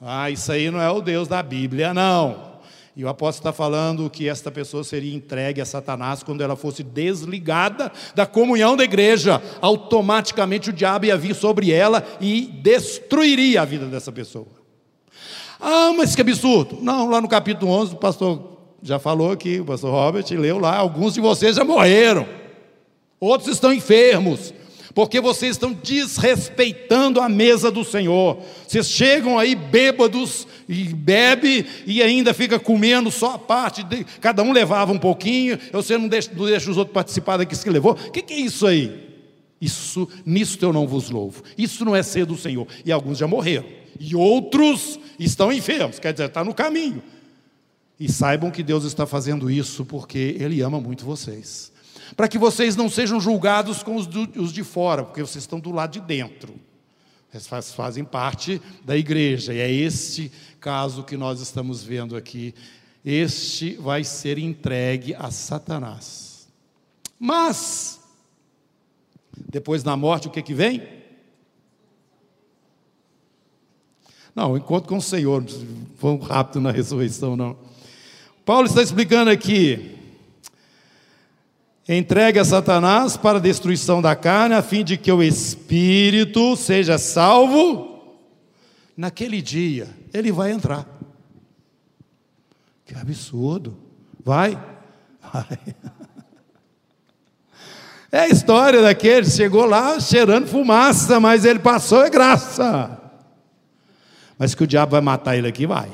Ah, 0.00 0.30
isso 0.30 0.50
aí 0.50 0.70
não 0.70 0.80
é 0.80 0.90
o 0.90 1.02
Deus 1.02 1.28
da 1.28 1.42
Bíblia, 1.42 1.92
não. 1.92 2.54
E 2.96 3.04
o 3.04 3.08
apóstolo 3.08 3.50
está 3.50 3.52
falando 3.52 4.08
que 4.08 4.26
esta 4.26 4.50
pessoa 4.50 4.82
seria 4.82 5.14
entregue 5.14 5.60
a 5.60 5.66
Satanás 5.66 6.22
quando 6.22 6.42
ela 6.42 6.56
fosse 6.56 6.82
desligada 6.82 7.92
da 8.14 8.24
comunhão 8.24 8.76
da 8.76 8.84
igreja. 8.84 9.42
Automaticamente 9.60 10.70
o 10.70 10.72
diabo 10.72 11.04
ia 11.04 11.18
vir 11.18 11.34
sobre 11.34 11.70
ela 11.70 12.02
e 12.18 12.46
destruiria 12.62 13.60
a 13.60 13.64
vida 13.66 13.84
dessa 13.86 14.10
pessoa. 14.10 14.63
Ah, 15.66 15.94
mas 15.96 16.14
que 16.14 16.20
absurdo. 16.20 16.76
Não, 16.82 17.08
lá 17.08 17.22
no 17.22 17.28
capítulo 17.28 17.72
11, 17.72 17.94
o 17.94 17.96
pastor 17.96 18.58
já 18.82 18.98
falou 18.98 19.32
aqui, 19.32 19.60
o 19.60 19.64
pastor 19.64 19.90
Robert 19.90 20.26
leu 20.32 20.58
lá, 20.58 20.76
alguns 20.76 21.14
de 21.14 21.22
vocês 21.22 21.56
já 21.56 21.64
morreram. 21.64 22.26
Outros 23.18 23.48
estão 23.54 23.72
enfermos 23.72 24.52
porque 24.94 25.22
vocês 25.22 25.52
estão 25.52 25.72
desrespeitando 25.72 27.18
a 27.18 27.30
mesa 27.30 27.70
do 27.70 27.82
Senhor. 27.82 28.38
Vocês 28.68 28.90
chegam 28.90 29.38
aí 29.38 29.54
bêbados 29.54 30.46
e 30.68 30.84
bebe 30.84 31.64
e 31.86 32.02
ainda 32.02 32.34
fica 32.34 32.58
comendo 32.58 33.10
só 33.10 33.36
a 33.36 33.38
parte, 33.38 33.82
de, 33.84 34.04
cada 34.20 34.42
um 34.42 34.52
levava 34.52 34.92
um 34.92 34.98
pouquinho, 34.98 35.58
você 35.72 35.96
não 35.96 36.08
deixa, 36.08 36.30
não 36.36 36.44
deixa 36.44 36.70
os 36.70 36.76
outros 36.76 36.92
participar 36.92 37.38
daquilo 37.38 37.62
que 37.62 37.70
levou. 37.70 37.92
O 37.92 38.12
que, 38.12 38.20
que 38.20 38.34
é 38.34 38.40
isso 38.40 38.66
aí? 38.66 39.13
Isso, 39.64 40.08
nisto 40.24 40.62
eu 40.64 40.72
não 40.72 40.86
vos 40.86 41.10
louvo. 41.10 41.42
Isso 41.56 41.84
não 41.84 41.96
é 41.96 42.02
ser 42.02 42.26
do 42.26 42.36
Senhor. 42.36 42.66
E 42.84 42.92
alguns 42.92 43.18
já 43.18 43.26
morreram. 43.26 43.66
E 43.98 44.14
outros 44.14 44.98
estão 45.18 45.52
enfermos, 45.52 45.98
quer 45.98 46.12
dizer, 46.12 46.26
está 46.26 46.44
no 46.44 46.52
caminho. 46.54 47.02
E 47.98 48.10
saibam 48.10 48.50
que 48.50 48.62
Deus 48.62 48.84
está 48.84 49.06
fazendo 49.06 49.50
isso 49.50 49.84
porque 49.84 50.36
Ele 50.38 50.60
ama 50.60 50.80
muito 50.80 51.04
vocês 51.04 51.72
para 52.16 52.28
que 52.28 52.38
vocês 52.38 52.76
não 52.76 52.88
sejam 52.88 53.20
julgados 53.20 53.82
com 53.82 53.96
os, 53.96 54.06
do, 54.06 54.28
os 54.40 54.52
de 54.52 54.62
fora, 54.62 55.04
porque 55.04 55.20
vocês 55.20 55.42
estão 55.44 55.58
do 55.58 55.72
lado 55.72 55.92
de 55.92 56.00
dentro. 56.00 56.54
Vocês 57.32 57.72
fazem 57.72 58.04
parte 58.04 58.60
da 58.84 58.96
igreja, 58.96 59.52
e 59.52 59.58
é 59.58 59.70
este 59.70 60.30
caso 60.60 61.02
que 61.02 61.16
nós 61.16 61.40
estamos 61.40 61.82
vendo 61.82 62.16
aqui. 62.16 62.54
Este 63.04 63.74
vai 63.74 64.04
ser 64.04 64.38
entregue 64.38 65.14
a 65.14 65.30
Satanás. 65.30 66.46
Mas, 67.18 68.00
depois 69.48 69.82
da 69.82 69.96
morte, 69.96 70.28
o 70.28 70.30
que, 70.30 70.42
que 70.42 70.54
vem? 70.54 70.82
Não, 74.34 74.56
encontro 74.56 74.88
com 74.88 74.96
o 74.96 75.02
Senhor, 75.02 75.44
vamos 76.00 76.26
rápido 76.26 76.60
na 76.60 76.70
ressurreição, 76.70 77.36
não. 77.36 77.56
Paulo 78.44 78.66
está 78.66 78.82
explicando 78.82 79.30
aqui 79.30 79.94
entregue 81.88 82.38
a 82.38 82.44
Satanás 82.44 83.16
para 83.16 83.38
a 83.38 83.40
destruição 83.40 84.00
da 84.00 84.16
carne, 84.16 84.54
a 84.54 84.62
fim 84.62 84.82
de 84.82 84.96
que 84.96 85.12
o 85.12 85.22
espírito 85.22 86.56
seja 86.56 86.98
salvo. 86.98 88.16
Naquele 88.96 89.42
dia, 89.42 89.88
ele 90.12 90.32
vai 90.32 90.52
entrar. 90.52 90.86
Que 92.86 92.94
absurdo. 92.94 93.76
Vai? 94.24 94.52
Vai. 95.20 95.58
É 98.14 98.20
a 98.20 98.28
história 98.28 98.80
daquele, 98.80 99.28
chegou 99.28 99.64
lá 99.64 99.98
cheirando 99.98 100.46
fumaça, 100.46 101.18
mas 101.18 101.44
ele 101.44 101.58
passou 101.58 102.04
é 102.04 102.08
graça. 102.08 102.96
Mas 104.38 104.54
que 104.54 104.62
o 104.62 104.68
diabo 104.68 104.92
vai 104.92 105.00
matar 105.00 105.36
ele 105.36 105.48
aqui, 105.48 105.66
vai. 105.66 105.90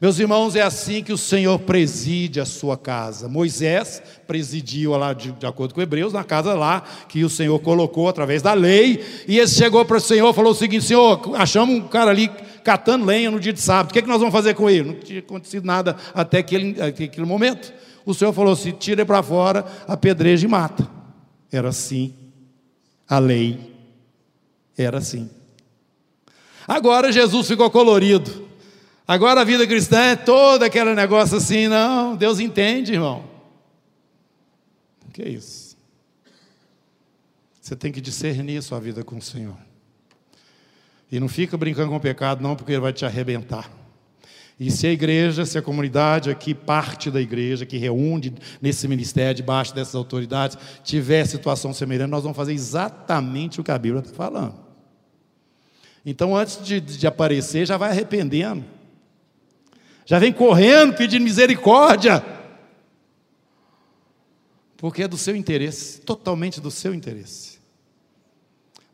Meus 0.00 0.20
irmãos, 0.20 0.54
é 0.54 0.62
assim 0.62 1.02
que 1.02 1.12
o 1.12 1.18
Senhor 1.18 1.58
preside 1.58 2.38
a 2.38 2.44
sua 2.44 2.78
casa. 2.78 3.28
Moisés 3.28 4.00
presidiu 4.28 4.96
lá, 4.96 5.12
de, 5.12 5.32
de, 5.32 5.44
acordo 5.44 5.74
com 5.74 5.82
Hebreus, 5.82 6.12
na 6.12 6.22
casa 6.22 6.54
lá 6.54 6.84
que 7.08 7.24
o 7.24 7.28
Senhor 7.28 7.58
colocou 7.58 8.08
através 8.08 8.42
da 8.42 8.52
lei. 8.52 9.04
E 9.26 9.40
ele 9.40 9.48
chegou 9.48 9.84
para 9.84 9.96
o 9.96 10.00
Senhor 10.00 10.30
e 10.30 10.34
falou 10.34 10.52
o 10.52 10.54
seguinte: 10.54 10.84
Senhor, 10.84 11.20
achamos 11.34 11.74
um 11.74 11.88
cara 11.88 12.12
ali 12.12 12.30
catando 12.62 13.04
lenha 13.04 13.28
no 13.28 13.40
dia 13.40 13.52
de 13.52 13.60
sábado, 13.60 13.90
o 13.90 13.92
que, 13.92 13.98
é 13.98 14.02
que 14.02 14.08
nós 14.08 14.20
vamos 14.20 14.32
fazer 14.32 14.54
com 14.54 14.70
ele? 14.70 14.84
Não 14.84 14.94
tinha 15.00 15.18
acontecido 15.18 15.64
nada 15.64 15.96
até 16.14 16.38
aquele, 16.38 16.80
aquele 16.80 17.26
momento. 17.26 17.74
O 18.06 18.14
Senhor 18.14 18.32
falou 18.32 18.52
assim: 18.52 18.70
tira 18.70 19.04
para 19.04 19.22
fora, 19.22 19.66
apedreja 19.88 20.46
e 20.46 20.48
mata. 20.48 20.88
Era 21.52 21.68
assim. 21.68 22.14
A 23.08 23.18
lei 23.18 23.74
era 24.78 24.98
assim. 24.98 25.28
Agora 26.66 27.12
Jesus 27.12 27.46
ficou 27.46 27.70
colorido. 27.70 28.46
Agora 29.06 29.40
a 29.40 29.44
vida 29.44 29.66
cristã 29.66 29.98
é 29.98 30.16
toda 30.16 30.66
aquele 30.66 30.94
negócio 30.94 31.36
assim, 31.36 31.68
não, 31.68 32.16
Deus 32.16 32.40
entende, 32.40 32.92
irmão. 32.92 33.24
O 35.08 35.12
que 35.12 35.22
é 35.22 35.28
isso? 35.28 35.76
Você 37.60 37.76
tem 37.76 37.92
que 37.92 38.00
discernir 38.00 38.60
sua 38.62 38.80
vida 38.80 39.04
com 39.04 39.16
o 39.16 39.22
Senhor. 39.22 39.56
E 41.10 41.20
não 41.20 41.28
fica 41.28 41.56
brincando 41.56 41.90
com 41.90 41.96
o 41.96 42.00
pecado, 42.00 42.42
não, 42.42 42.56
porque 42.56 42.72
ele 42.72 42.80
vai 42.80 42.92
te 42.92 43.04
arrebentar. 43.04 43.70
E 44.58 44.70
se 44.70 44.86
a 44.86 44.90
igreja, 44.90 45.44
se 45.44 45.58
a 45.58 45.62
comunidade 45.62 46.30
aqui, 46.30 46.54
parte 46.54 47.10
da 47.10 47.20
igreja, 47.20 47.66
que 47.66 47.76
reúne 47.76 48.34
nesse 48.60 48.88
ministério, 48.88 49.34
debaixo 49.34 49.74
dessas 49.74 49.94
autoridades, 49.94 50.56
tiver 50.82 51.26
situação 51.26 51.74
semelhante, 51.74 52.10
nós 52.10 52.22
vamos 52.22 52.36
fazer 52.36 52.54
exatamente 52.54 53.60
o 53.60 53.64
que 53.64 53.70
a 53.70 53.78
Bíblia 53.78 54.00
está 54.00 54.14
falando. 54.14 54.54
Então, 56.06 56.34
antes 56.34 56.64
de, 56.64 56.80
de 56.80 57.06
aparecer, 57.06 57.66
já 57.66 57.76
vai 57.76 57.90
arrependendo. 57.90 58.64
Já 60.06 60.18
vem 60.18 60.32
correndo 60.32 60.94
pedindo 60.94 61.24
misericórdia. 61.24 62.24
Porque 64.76 65.02
é 65.02 65.08
do 65.08 65.18
seu 65.18 65.36
interesse, 65.36 66.00
totalmente 66.00 66.60
do 66.60 66.70
seu 66.70 66.94
interesse. 66.94 67.58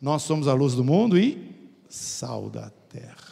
Nós 0.01 0.23
somos 0.23 0.49
a 0.49 0.55
luz 0.55 0.75
do 0.75 0.83
mundo 0.83 1.17
e 1.19 1.55
sal 1.89 2.49
da 2.49 2.71
terra. 2.89 3.32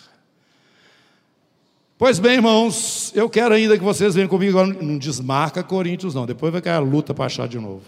Pois 2.01 2.19
bem, 2.19 2.37
irmãos, 2.37 3.13
eu 3.15 3.29
quero 3.29 3.53
ainda 3.53 3.77
que 3.77 3.85
vocês 3.85 4.15
venham 4.15 4.27
comigo 4.27 4.59
agora. 4.59 4.83
Não 4.83 4.97
desmarca 4.97 5.63
Coríntios, 5.63 6.15
não. 6.15 6.25
Depois 6.25 6.51
vai 6.51 6.63
cair 6.63 6.77
a 6.77 6.79
luta 6.79 7.13
para 7.13 7.27
achar 7.27 7.47
de 7.47 7.59
novo. 7.59 7.83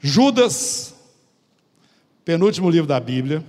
Judas, 0.00 0.94
penúltimo 2.24 2.70
livro 2.70 2.86
da 2.86 2.98
Bíblia. 2.98 3.44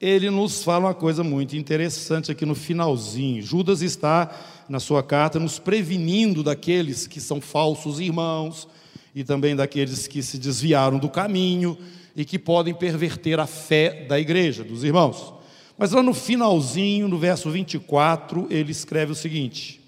Ele 0.00 0.30
nos 0.30 0.64
fala 0.64 0.86
uma 0.86 0.94
coisa 0.94 1.22
muito 1.22 1.54
interessante 1.54 2.32
aqui 2.32 2.46
no 2.46 2.54
finalzinho. 2.54 3.42
Judas 3.42 3.82
está, 3.82 4.34
na 4.66 4.80
sua 4.80 5.02
carta, 5.02 5.38
nos 5.38 5.58
prevenindo 5.58 6.42
daqueles 6.42 7.06
que 7.06 7.20
são 7.20 7.38
falsos 7.38 8.00
irmãos 8.00 8.66
e 9.14 9.22
também 9.22 9.54
daqueles 9.54 10.06
que 10.06 10.22
se 10.22 10.38
desviaram 10.38 10.98
do 10.98 11.10
caminho 11.10 11.76
e 12.16 12.24
que 12.24 12.38
podem 12.38 12.72
perverter 12.72 13.38
a 13.38 13.46
fé 13.46 14.06
da 14.08 14.18
igreja, 14.18 14.64
dos 14.64 14.82
irmãos. 14.82 15.34
Mas 15.76 15.92
lá 15.92 16.02
no 16.02 16.14
finalzinho, 16.14 17.08
no 17.08 17.18
verso 17.18 17.50
24, 17.50 18.46
ele 18.50 18.70
escreve 18.70 19.12
o 19.12 19.16
seguinte: 19.16 19.80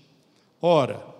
Ora, 0.60 1.15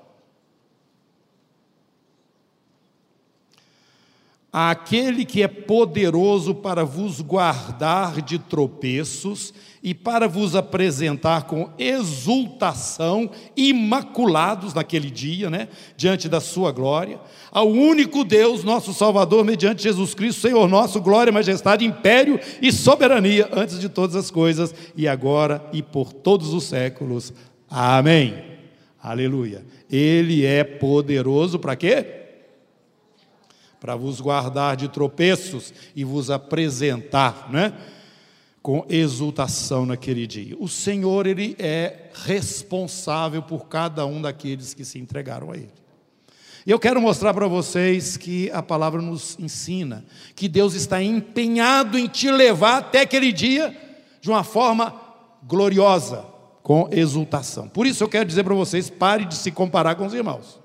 aquele 4.59 5.27
que 5.27 5.43
é 5.43 5.49
poderoso 5.49 6.55
para 6.55 6.83
vos 6.83 7.21
guardar 7.21 8.23
de 8.23 8.39
tropeços 8.39 9.53
e 9.83 9.93
para 9.93 10.27
vos 10.27 10.57
apresentar 10.57 11.43
com 11.43 11.69
exultação, 11.79 13.31
imaculados 13.55 14.73
naquele 14.73 15.11
dia, 15.11 15.51
né, 15.51 15.69
diante 15.95 16.27
da 16.27 16.41
sua 16.41 16.73
glória, 16.73 17.21
ao 17.53 17.69
único 17.69 18.25
Deus, 18.25 18.65
nosso 18.65 18.95
Salvador, 18.95 19.45
mediante 19.45 19.83
Jesus 19.83 20.15
Cristo, 20.15 20.41
Senhor 20.41 20.67
nosso, 20.67 21.03
glória, 21.03 21.31
majestade, 21.31 21.85
império 21.85 22.41
e 22.63 22.73
soberania, 22.73 23.51
antes 23.53 23.79
de 23.79 23.91
todas 23.91 24.17
as 24.17 24.31
coisas, 24.31 24.75
e 24.97 25.07
agora 25.07 25.63
e 25.71 25.83
por 25.83 26.15
todos 26.15 26.55
os 26.55 26.65
séculos. 26.65 27.31
Amém. 27.69 28.43
Aleluia. 29.03 29.67
Ele 29.91 30.47
é 30.47 30.65
poderoso 30.65 31.59
para 31.59 31.77
quê? 31.77 32.26
Para 33.81 33.97
vos 33.97 34.21
guardar 34.21 34.77
de 34.77 34.89
tropeços 34.89 35.73
e 35.95 36.05
vos 36.05 36.31
apresentar, 36.31 37.51
né? 37.51 37.73
com 38.67 38.85
exultação 38.89 39.87
naquele 39.87 40.27
dia. 40.27 40.57
O 40.59 40.67
Senhor, 40.67 41.25
Ele 41.25 41.55
é 41.57 42.11
responsável 42.13 43.41
por 43.41 43.69
cada 43.69 44.05
um 44.05 44.21
daqueles 44.21 44.75
que 44.75 44.85
se 44.85 44.99
entregaram 44.99 45.53
a 45.53 45.57
Ele. 45.57 45.71
E 46.67 46.71
eu 46.73 46.81
quero 46.81 47.01
mostrar 47.01 47.33
para 47.33 47.47
vocês 47.47 48.17
que 48.17 48.51
a 48.51 48.61
palavra 48.61 49.01
nos 49.01 49.39
ensina 49.39 50.05
que 50.35 50.49
Deus 50.49 50.75
está 50.75 51.01
empenhado 51.01 51.97
em 51.97 52.09
te 52.09 52.29
levar 52.29 52.79
até 52.79 53.03
aquele 53.03 53.31
dia 53.31 53.73
de 54.21 54.29
uma 54.29 54.43
forma 54.43 55.01
gloriosa, 55.45 56.25
com 56.61 56.89
exultação. 56.91 57.69
Por 57.69 57.87
isso 57.87 58.03
eu 58.03 58.09
quero 58.09 58.25
dizer 58.25 58.43
para 58.43 58.53
vocês: 58.53 58.91
pare 58.91 59.27
de 59.27 59.37
se 59.37 59.53
comparar 59.53 59.95
com 59.95 60.07
os 60.07 60.13
irmãos. 60.13 60.59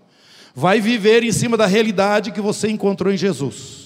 Vai 0.54 0.82
viver 0.82 1.24
em 1.24 1.32
cima 1.32 1.56
da 1.56 1.66
realidade 1.66 2.32
que 2.32 2.42
você 2.42 2.70
encontrou 2.70 3.14
em 3.14 3.18
Jesus. 3.18 3.82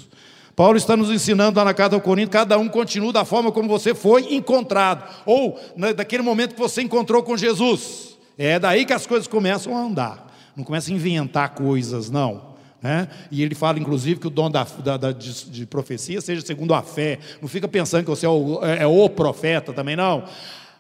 Paulo 0.56 0.78
está 0.78 0.96
nos 0.96 1.10
ensinando 1.10 1.58
lá 1.58 1.66
na 1.66 1.74
carta 1.74 1.96
ao 1.96 2.02
Corinto, 2.02 2.32
cada 2.32 2.58
um 2.58 2.70
continua 2.70 3.12
da 3.12 3.26
forma 3.26 3.52
como 3.52 3.68
você 3.68 3.94
foi 3.94 4.34
encontrado, 4.34 5.04
ou 5.26 5.60
né, 5.76 5.94
daquele 5.94 6.24
momento 6.24 6.54
que 6.54 6.60
você 6.60 6.82
encontrou 6.82 7.22
com 7.24 7.36
Jesus. 7.36 8.18
É 8.38 8.58
daí 8.58 8.86
que 8.86 8.94
as 8.94 9.06
coisas 9.06 9.28
começam 9.28 9.76
a 9.76 9.82
andar. 9.82 10.34
Não 10.56 10.64
começa 10.64 10.90
a 10.90 10.94
inventar 10.94 11.50
coisas, 11.50 12.10
não. 12.10 12.56
Né? 12.82 13.08
E 13.32 13.42
ele 13.42 13.56
fala, 13.56 13.80
inclusive, 13.80 14.20
que 14.20 14.28
o 14.28 14.30
dom 14.30 14.50
da, 14.50 14.64
da, 14.64 14.96
da 14.96 15.12
de, 15.12 15.50
de, 15.50 15.66
profecia 15.66 16.22
seja 16.22 16.46
segundo 16.46 16.74
a 16.74 16.82
fé. 16.82 17.20
Não 17.42 17.50
fica 17.50 17.68
pensando 17.68 18.04
que 18.04 18.10
você 18.10 18.26
é 18.26 18.30
o, 18.30 18.64
é, 18.64 18.84
é 18.84 18.88
o 18.88 19.10
profeta 19.10 19.74
também, 19.74 19.96
não. 19.96 20.24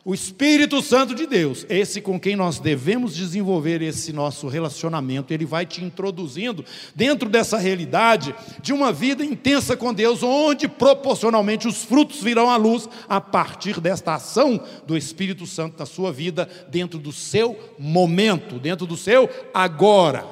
O 0.08 0.14
Espírito 0.14 0.84
Santo 0.84 1.16
de 1.16 1.26
Deus, 1.26 1.66
esse 1.68 2.00
com 2.00 2.20
quem 2.20 2.36
nós 2.36 2.60
devemos 2.60 3.16
desenvolver 3.16 3.82
esse 3.82 4.14
nosso 4.14 4.48
relacionamento, 4.48 5.34
ele 5.34 5.48
vai 5.48 5.66
te 5.66 5.84
introduzindo 5.84 6.64
dentro 6.94 7.28
dessa 7.28 7.58
realidade 7.58 8.36
de 8.62 8.72
uma 8.72 8.94
vida 8.94 9.26
intensa 9.26 9.76
com 9.76 9.92
Deus, 9.92 10.22
onde 10.22 10.68
proporcionalmente 10.68 11.68
os 11.68 11.84
frutos 11.84 12.22
virão 12.22 12.52
à 12.52 12.56
luz 12.56 12.88
a 13.10 13.20
partir 13.20 13.82
desta 13.82 14.14
ação 14.14 14.64
do 14.86 14.96
Espírito 14.96 15.48
Santo 15.48 15.80
na 15.80 15.88
sua 15.88 16.14
vida, 16.14 16.48
dentro 16.70 17.00
do 17.00 17.12
seu 17.12 17.60
momento, 17.80 18.60
dentro 18.60 18.86
do 18.86 18.96
seu 18.96 19.28
agora, 19.56 20.24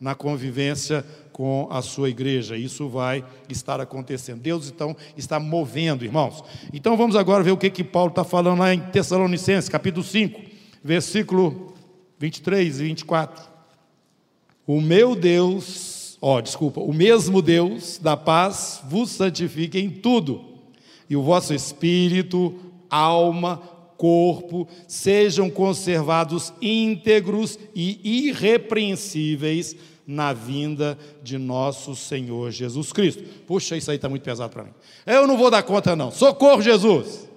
na 0.00 0.14
convivência 0.14 1.04
com 1.38 1.68
a 1.70 1.80
sua 1.80 2.10
igreja. 2.10 2.56
Isso 2.56 2.88
vai 2.88 3.24
estar 3.48 3.80
acontecendo. 3.80 4.40
Deus 4.40 4.68
então 4.68 4.96
está 5.16 5.38
movendo, 5.38 6.04
irmãos. 6.04 6.42
Então 6.72 6.96
vamos 6.96 7.14
agora 7.14 7.44
ver 7.44 7.52
o 7.52 7.56
que, 7.56 7.70
que 7.70 7.84
Paulo 7.84 8.10
está 8.10 8.24
falando 8.24 8.58
lá 8.58 8.74
em 8.74 8.80
Tessalonicenses, 8.80 9.68
capítulo 9.68 10.02
5, 10.02 10.40
versículo 10.82 11.74
23 12.18 12.80
e 12.80 12.82
24. 12.82 13.44
O 14.66 14.80
meu 14.80 15.14
Deus, 15.14 16.18
ó, 16.20 16.40
desculpa, 16.40 16.80
o 16.80 16.92
mesmo 16.92 17.40
Deus 17.40 17.98
da 17.98 18.16
paz 18.16 18.82
vos 18.88 19.08
santifique 19.08 19.78
em 19.78 19.90
tudo, 19.90 20.44
e 21.08 21.14
o 21.14 21.22
vosso 21.22 21.54
espírito, 21.54 22.52
alma, 22.90 23.62
corpo 23.96 24.66
sejam 24.88 25.48
conservados 25.48 26.52
íntegros 26.60 27.58
e 27.76 28.26
irrepreensíveis 28.26 29.76
na 30.08 30.32
vinda 30.32 30.98
de 31.22 31.36
nosso 31.36 31.94
Senhor 31.94 32.50
Jesus 32.50 32.94
Cristo. 32.94 33.22
Puxa, 33.46 33.76
isso 33.76 33.90
aí 33.90 33.96
está 33.96 34.08
muito 34.08 34.22
pesado 34.22 34.50
para 34.50 34.64
mim. 34.64 34.72
Eu 35.04 35.26
não 35.26 35.36
vou 35.36 35.50
dar 35.50 35.62
conta, 35.62 35.94
não. 35.94 36.10
Socorro, 36.10 36.62
Jesus! 36.62 37.28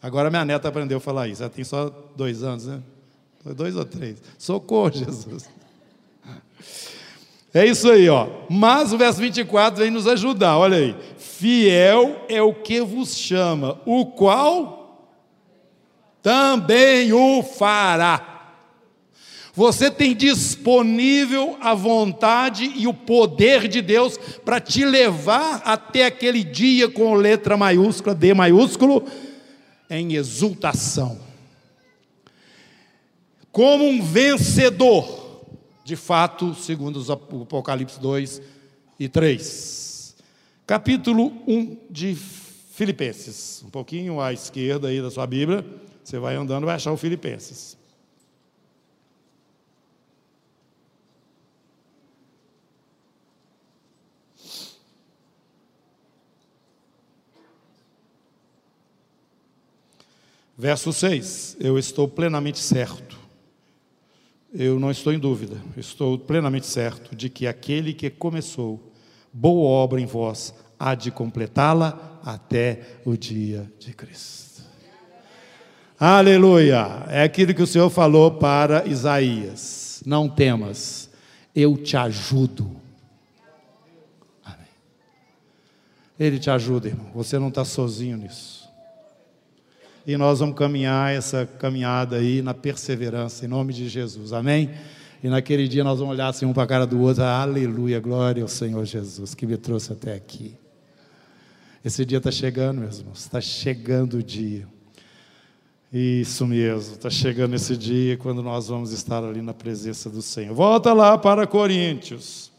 Agora 0.00 0.30
minha 0.30 0.44
neta 0.44 0.68
aprendeu 0.68 0.98
a 0.98 1.00
falar 1.00 1.26
isso. 1.26 1.42
Ela 1.42 1.50
tem 1.50 1.64
só 1.64 1.92
dois 2.14 2.44
anos, 2.44 2.66
né? 2.66 2.80
Dois 3.56 3.74
ou 3.74 3.84
três. 3.84 4.22
Socorro, 4.38 4.92
Jesus. 4.94 5.50
É 7.52 7.66
isso 7.66 7.90
aí, 7.90 8.08
ó. 8.08 8.28
Mas 8.48 8.92
o 8.92 8.98
verso 8.98 9.18
24 9.18 9.82
vem 9.82 9.90
nos 9.90 10.06
ajudar, 10.06 10.56
olha 10.56 10.76
aí. 10.76 10.96
Fiel 11.18 12.24
é 12.28 12.40
o 12.40 12.54
que 12.54 12.80
vos 12.80 13.16
chama, 13.16 13.80
o 13.84 14.06
qual 14.06 15.10
também 16.22 17.12
o 17.12 17.42
fará. 17.42 18.33
Você 19.56 19.88
tem 19.88 20.16
disponível 20.16 21.56
a 21.60 21.74
vontade 21.74 22.72
e 22.74 22.88
o 22.88 22.94
poder 22.94 23.68
de 23.68 23.80
Deus 23.80 24.18
para 24.44 24.60
te 24.60 24.84
levar 24.84 25.62
até 25.64 26.06
aquele 26.06 26.42
dia 26.42 26.90
com 26.90 27.14
letra 27.14 27.56
maiúscula, 27.56 28.16
D 28.16 28.34
maiúsculo, 28.34 29.04
em 29.88 30.14
exultação. 30.14 31.20
Como 33.52 33.86
um 33.86 34.02
vencedor, 34.02 35.44
de 35.84 35.94
fato, 35.94 36.52
segundo 36.54 37.00
o 37.00 37.12
Apocalipse 37.12 38.00
2 38.00 38.42
e 38.98 39.08
3. 39.08 40.16
Capítulo 40.66 41.32
1 41.46 41.76
de 41.88 42.16
Filipenses. 42.72 43.62
Um 43.64 43.70
pouquinho 43.70 44.20
à 44.20 44.32
esquerda 44.32 44.88
aí 44.88 45.00
da 45.00 45.12
sua 45.12 45.28
Bíblia, 45.28 45.64
você 46.02 46.18
vai 46.18 46.34
andando, 46.34 46.66
vai 46.66 46.74
achar 46.74 46.90
o 46.90 46.96
Filipenses. 46.96 47.83
Verso 60.56 60.92
6: 60.92 61.56
Eu 61.60 61.78
estou 61.78 62.06
plenamente 62.06 62.58
certo, 62.58 63.18
eu 64.52 64.78
não 64.78 64.90
estou 64.90 65.12
em 65.12 65.18
dúvida, 65.18 65.56
estou 65.76 66.16
plenamente 66.16 66.66
certo 66.66 67.14
de 67.16 67.28
que 67.28 67.46
aquele 67.46 67.92
que 67.92 68.08
começou 68.08 68.92
boa 69.32 69.68
obra 69.68 70.00
em 70.00 70.06
vós 70.06 70.54
há 70.78 70.94
de 70.94 71.10
completá-la 71.10 72.20
até 72.24 72.98
o 73.04 73.16
dia 73.16 73.70
de 73.80 73.92
Cristo. 73.92 74.62
Aleluia! 75.98 77.04
É 77.08 77.22
aquilo 77.22 77.54
que 77.54 77.62
o 77.62 77.66
Senhor 77.66 77.90
falou 77.90 78.30
para 78.32 78.86
Isaías: 78.86 80.02
Não 80.06 80.28
temas, 80.28 81.10
eu 81.54 81.76
te 81.76 81.96
ajudo. 81.96 82.70
Amém. 84.44 84.66
Ele 86.18 86.38
te 86.38 86.48
ajuda, 86.48 86.88
irmão. 86.88 87.10
Você 87.12 87.40
não 87.40 87.48
está 87.48 87.64
sozinho 87.64 88.16
nisso. 88.16 88.63
E 90.06 90.16
nós 90.16 90.40
vamos 90.40 90.54
caminhar 90.54 91.14
essa 91.14 91.46
caminhada 91.46 92.16
aí 92.16 92.42
na 92.42 92.52
perseverança, 92.52 93.44
em 93.44 93.48
nome 93.48 93.72
de 93.72 93.88
Jesus, 93.88 94.32
amém? 94.32 94.70
E 95.22 95.28
naquele 95.28 95.66
dia 95.66 95.82
nós 95.82 95.98
vamos 95.98 96.14
olhar 96.14 96.28
assim 96.28 96.44
um 96.44 96.52
para 96.52 96.64
a 96.64 96.66
cara 96.66 96.86
do 96.86 97.00
outro, 97.00 97.22
aleluia, 97.22 97.98
glória 97.98 98.42
ao 98.42 98.48
Senhor 98.48 98.84
Jesus 98.84 99.34
que 99.34 99.46
me 99.46 99.56
trouxe 99.56 99.92
até 99.92 100.14
aqui. 100.14 100.54
Esse 101.82 102.04
dia 102.04 102.18
está 102.18 102.30
chegando, 102.30 102.80
meus 102.80 102.98
irmãos, 102.98 103.20
está 103.20 103.40
chegando 103.40 104.18
o 104.18 104.22
dia. 104.22 104.68
Isso 105.90 106.46
mesmo, 106.46 106.94
está 106.94 107.08
chegando 107.08 107.54
esse 107.54 107.76
dia 107.76 108.16
quando 108.16 108.42
nós 108.42 108.68
vamos 108.68 108.92
estar 108.92 109.24
ali 109.24 109.40
na 109.40 109.54
presença 109.54 110.10
do 110.10 110.20
Senhor. 110.20 110.54
Volta 110.54 110.92
lá 110.92 111.16
para 111.16 111.46
Coríntios. 111.46 112.50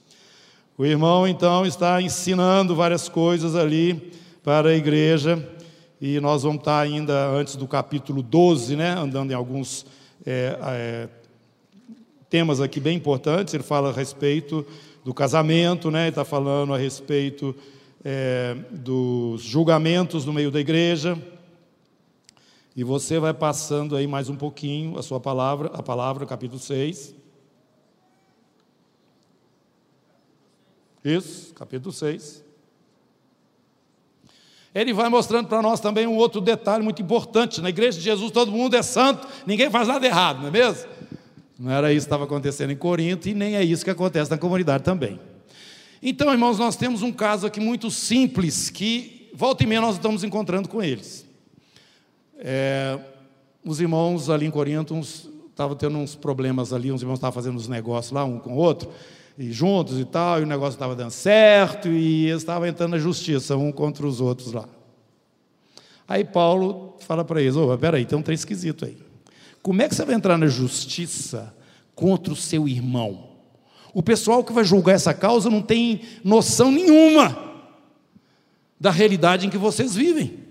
O 0.77 0.86
irmão 0.86 1.27
então 1.27 1.65
está 1.65 2.01
ensinando 2.01 2.75
várias 2.75 3.08
coisas 3.08 3.55
ali 3.55 4.12
para 4.43 4.69
a 4.69 4.75
igreja 4.75 5.54
e 5.99 6.19
nós 6.19 6.43
vamos 6.43 6.60
estar 6.60 6.79
ainda 6.79 7.29
antes 7.29 7.55
do 7.55 7.67
capítulo 7.67 8.21
12, 8.21 8.75
né, 8.75 8.91
andando 8.91 9.31
em 9.31 9.34
alguns 9.34 9.86
é, 10.25 10.58
é, 10.62 11.10
temas 12.29 12.60
aqui 12.60 12.79
bem 12.79 12.97
importantes. 12.97 13.53
Ele 13.53 13.63
fala 13.63 13.89
a 13.89 13.93
respeito 13.93 14.65
do 15.03 15.13
casamento, 15.13 15.89
né, 15.89 16.10
está 16.10 16.25
falando 16.25 16.73
a 16.73 16.77
respeito 16.77 17.55
é, 18.03 18.55
dos 18.71 19.41
julgamentos 19.41 20.25
no 20.25 20.34
meio 20.34 20.51
da 20.51 20.60
igreja. 20.60 21.17
E 22.75 22.84
você 22.84 23.17
vai 23.19 23.34
passando 23.34 23.95
aí 23.95 24.05
mais 24.05 24.27
um 24.29 24.36
pouquinho 24.36 24.99
a 24.99 25.01
sua 25.01 25.19
palavra, 25.19 25.69
a 25.73 25.81
palavra, 25.81 26.25
capítulo 26.25 26.60
6. 26.60 27.15
Isso, 31.05 31.53
capítulo 31.53 31.93
6. 31.93 32.44
Ele 34.75 34.91
vai 34.91 35.07
mostrando 35.07 35.47
para 35.47 35.61
nós 35.61 35.79
também 35.79 36.05
um 36.05 36.17
outro 36.17 36.41
detalhe 36.41 36.83
muito 36.83 37.01
importante. 37.01 37.61
Na 37.61 37.69
igreja 37.69 37.97
de 37.97 38.03
Jesus 38.03 38.29
todo 38.29 38.51
mundo 38.51 38.75
é 38.75 38.83
santo, 38.83 39.25
ninguém 39.47 39.69
faz 39.69 39.88
nada 39.88 40.05
errado, 40.05 40.41
não 40.41 40.49
é 40.49 40.51
mesmo? 40.51 40.89
Não 41.57 41.71
era 41.71 41.93
isso 41.93 42.05
que 42.05 42.07
estava 42.07 42.25
acontecendo 42.25 42.71
em 42.71 42.75
Corinto 42.75 43.29
e 43.29 43.33
nem 43.33 43.55
é 43.55 43.63
isso 43.63 43.85
que 43.85 43.89
acontece 43.89 44.29
na 44.29 44.38
comunidade 44.38 44.83
também. 44.83 45.17
Então, 46.03 46.29
irmãos, 46.29 46.59
nós 46.59 46.75
temos 46.75 47.01
um 47.01 47.11
caso 47.11 47.47
aqui 47.47 47.61
muito 47.61 47.89
simples 47.89 48.69
que 48.69 49.31
volta 49.33 49.63
e 49.63 49.65
meia 49.65 49.79
nós 49.79 49.95
estamos 49.95 50.25
encontrando 50.25 50.67
com 50.67 50.83
eles. 50.83 51.25
É, 52.38 52.99
os 53.63 53.79
irmãos 53.79 54.29
ali 54.29 54.45
em 54.45 54.51
Corinto 54.51 54.99
estavam 54.99 55.77
tendo 55.77 55.97
uns 55.97 56.15
problemas 56.15 56.73
ali, 56.73 56.91
uns 56.91 57.01
irmãos 57.01 57.15
estavam 57.15 57.33
fazendo 57.33 57.55
uns 57.55 57.69
negócios 57.69 58.11
lá, 58.11 58.25
um 58.25 58.39
com 58.39 58.53
o 58.53 58.57
outro, 58.57 58.89
e 59.37 59.51
juntos 59.51 59.99
e 59.99 60.05
tal, 60.05 60.39
e 60.39 60.43
o 60.43 60.47
negócio 60.47 60.75
estava 60.75 60.95
dando 60.95 61.11
certo, 61.11 61.89
e 61.89 62.27
eles 62.27 62.41
estavam 62.41 62.67
entrando 62.67 62.91
na 62.91 62.97
justiça, 62.97 63.57
um 63.57 63.71
contra 63.71 64.05
os 64.07 64.21
outros 64.21 64.53
lá. 64.53 64.67
Aí 66.07 66.23
Paulo 66.23 66.95
fala 66.99 67.25
para 67.25 67.41
eles: 67.41 67.55
oh, 67.55 67.77
peraí, 67.77 68.05
tem 68.05 68.17
um 68.17 68.21
trem 68.21 68.35
esquisito 68.35 68.85
aí. 68.85 68.97
Como 69.61 69.81
é 69.81 69.89
que 69.89 69.95
você 69.95 70.05
vai 70.05 70.15
entrar 70.15 70.37
na 70.37 70.47
justiça 70.47 71.53
contra 71.95 72.31
o 72.31 72.35
seu 72.35 72.67
irmão? 72.67 73.29
O 73.93 74.03
pessoal 74.03 74.43
que 74.43 74.53
vai 74.53 74.63
julgar 74.63 74.93
essa 74.93 75.13
causa 75.13 75.49
não 75.49 75.61
tem 75.61 76.01
noção 76.23 76.71
nenhuma 76.71 77.35
da 78.79 78.91
realidade 78.91 79.47
em 79.47 79.49
que 79.49 79.57
vocês 79.57 79.95
vivem. 79.95 80.45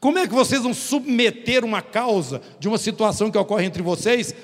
Como 0.00 0.18
é 0.18 0.26
que 0.26 0.34
vocês 0.34 0.62
vão 0.62 0.74
submeter 0.74 1.64
uma 1.64 1.80
causa 1.80 2.42
de 2.58 2.68
uma 2.68 2.76
situação 2.76 3.30
que 3.30 3.38
ocorre 3.38 3.64
entre 3.64 3.82
vocês 3.82 4.34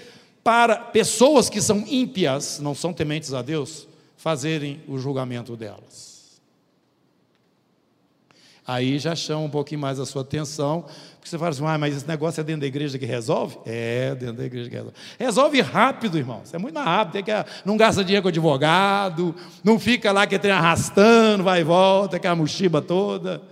para 0.42 0.76
pessoas 0.76 1.48
que 1.48 1.60
são 1.60 1.84
ímpias, 1.86 2.58
não 2.60 2.74
são 2.74 2.92
tementes 2.92 3.34
a 3.34 3.42
Deus, 3.42 3.86
fazerem 4.16 4.80
o 4.88 4.98
julgamento 4.98 5.56
delas? 5.56 6.10
Aí 8.66 9.00
já 9.00 9.16
chama 9.16 9.40
um 9.40 9.50
pouquinho 9.50 9.80
mais 9.80 9.98
a 9.98 10.06
sua 10.06 10.22
atenção, 10.22 10.82
porque 11.16 11.28
você 11.28 11.36
fala 11.36 11.50
assim, 11.50 11.66
ah, 11.66 11.76
mas 11.76 11.96
esse 11.96 12.06
negócio 12.06 12.40
é 12.40 12.44
dentro 12.44 12.60
da 12.60 12.68
igreja 12.68 12.98
que 12.98 13.04
resolve? 13.04 13.58
É, 13.66 14.14
dentro 14.14 14.36
da 14.36 14.44
igreja 14.44 14.70
que 14.70 14.76
resolve. 14.76 14.96
Resolve 15.18 15.60
rápido, 15.60 16.16
irmão. 16.16 16.42
Isso 16.44 16.54
é 16.54 16.58
muito 16.58 16.74
mais 16.74 16.86
rápido. 16.86 17.12
Tem 17.14 17.24
que, 17.24 17.32
não 17.64 17.76
gasta 17.76 18.04
dinheiro 18.04 18.22
com 18.22 18.28
advogado, 18.28 19.34
não 19.64 19.76
fica 19.76 20.12
lá 20.12 20.24
que 20.24 20.38
tem 20.38 20.52
arrastando, 20.52 21.42
vai 21.42 21.62
e 21.62 21.64
volta, 21.64 22.16
aquela 22.16 22.36
mochiba 22.36 22.80
toda. 22.80 23.42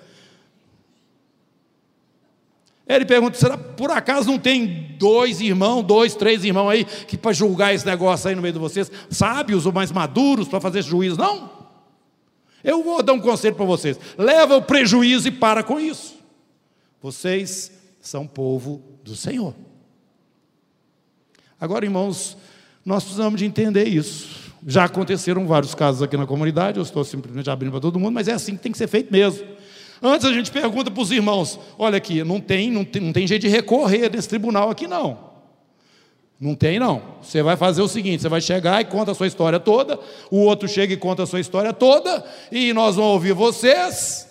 Ele 2.89 3.05
pergunta: 3.05 3.37
será 3.37 3.59
por 3.59 3.91
acaso 3.91 4.31
não 4.31 4.39
tem 4.39 4.97
dois 4.99 5.41
irmãos, 5.41 5.83
dois, 5.83 6.15
três 6.15 6.43
irmãos 6.43 6.71
aí, 6.71 6.85
que 6.85 7.19
para 7.19 7.33
julgar 7.33 7.75
esse 7.75 7.85
negócio 7.85 8.29
aí 8.29 8.35
no 8.35 8.41
meio 8.41 8.55
de 8.55 8.59
vocês, 8.59 8.91
sábios 9.11 9.67
ou 9.67 9.73
mais 9.73 9.93
maduros 9.93 10.49
para 10.49 10.61
fazer 10.61 10.83
juízo? 10.83 11.19
Não. 11.19 11.59
Eu 12.65 12.83
vou 12.83 13.03
dar 13.03 13.13
um 13.13 13.21
conselho 13.21 13.55
para 13.55 13.67
vocês: 13.67 14.01
leva 14.17 14.57
o 14.57 14.63
prejuízo 14.63 15.29
e 15.29 15.31
para 15.31 15.63
com 15.63 15.79
isso. 15.79 16.17
Vocês 17.01 17.71
são 18.01 18.27
povo 18.27 18.83
do 19.05 19.15
Senhor. 19.15 19.55
Agora, 21.61 21.85
irmãos, 21.85 22.37
nós 22.85 23.05
precisamos 23.05 23.39
de 23.39 23.45
entender 23.45 23.87
isso. 23.87 24.49
Já 24.67 24.85
aconteceram 24.85 25.47
vários 25.47 25.75
casos 25.75 26.03
aqui 26.03 26.17
na 26.17 26.27
comunidade, 26.27 26.79
eu 26.79 26.83
estou 26.83 27.05
simplesmente 27.05 27.49
abrindo 27.49 27.71
para 27.71 27.81
todo 27.81 27.99
mundo, 27.99 28.15
mas 28.15 28.29
é 28.29 28.33
assim 28.33 28.57
que 28.57 28.63
tem 28.63 28.73
que 28.73 28.79
ser 28.79 28.89
feito 28.89 29.13
mesmo. 29.13 29.47
Antes 30.03 30.27
a 30.27 30.33
gente 30.33 30.51
pergunta 30.51 30.91
para 30.91 31.03
os 31.03 31.11
irmãos: 31.11 31.59
olha 31.79 31.97
aqui, 31.97 32.23
não 32.25 32.41
tem, 32.41 32.71
não 32.71 32.85
tem, 32.85 33.03
não 33.03 33.13
tem 33.13 33.27
jeito 33.27 33.43
de 33.43 33.49
recorrer 33.49 34.09
desse 34.09 34.29
tribunal 34.29 34.71
aqui, 34.71 34.87
não. 34.87 35.29
Não 36.41 36.55
tem, 36.55 36.79
não. 36.79 37.03
Você 37.21 37.43
vai 37.43 37.57
fazer 37.57 37.83
o 37.83 37.89
seguinte: 37.89 38.23
você 38.23 38.29
vai 38.29 38.41
chegar 38.41 38.81
e 38.81 38.85
conta 38.85 39.11
a 39.11 39.15
sua 39.15 39.27
história 39.27 39.59
toda, 39.59 39.99
o 40.31 40.39
outro 40.39 40.69
chega 40.69 40.95
e 40.95 40.97
conta 40.97 41.25
a 41.25 41.27
sua 41.27 41.41
história 41.41 41.73
toda, 41.73 42.25
e 42.53 42.73
nós 42.73 42.97
vamos 42.97 43.13
ouvir 43.13 43.33
vocês, 43.33 44.29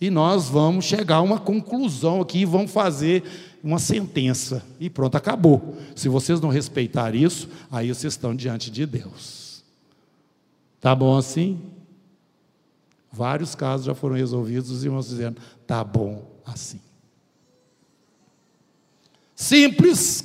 e 0.00 0.10
nós 0.10 0.48
vamos 0.48 0.84
chegar 0.84 1.16
a 1.16 1.22
uma 1.22 1.38
conclusão 1.38 2.20
aqui 2.20 2.40
e 2.40 2.44
vamos 2.44 2.70
fazer 2.70 3.24
uma 3.64 3.78
sentença. 3.78 4.62
E 4.78 4.88
pronto, 4.88 5.16
acabou. 5.16 5.76
Se 5.96 6.08
vocês 6.08 6.40
não 6.40 6.50
respeitarem 6.50 7.22
isso, 7.22 7.48
aí 7.70 7.88
vocês 7.88 8.12
estão 8.12 8.34
diante 8.34 8.70
de 8.70 8.86
Deus. 8.86 9.64
Tá 10.80 10.94
bom 10.94 11.16
assim? 11.16 11.58
Vários 13.14 13.54
casos 13.54 13.86
já 13.86 13.94
foram 13.94 14.16
resolvidos, 14.16 14.72
os 14.72 14.84
irmãos 14.84 15.06
dizendo, 15.06 15.40
tá 15.68 15.84
bom 15.84 16.28
assim. 16.44 16.80
Simples, 19.36 20.24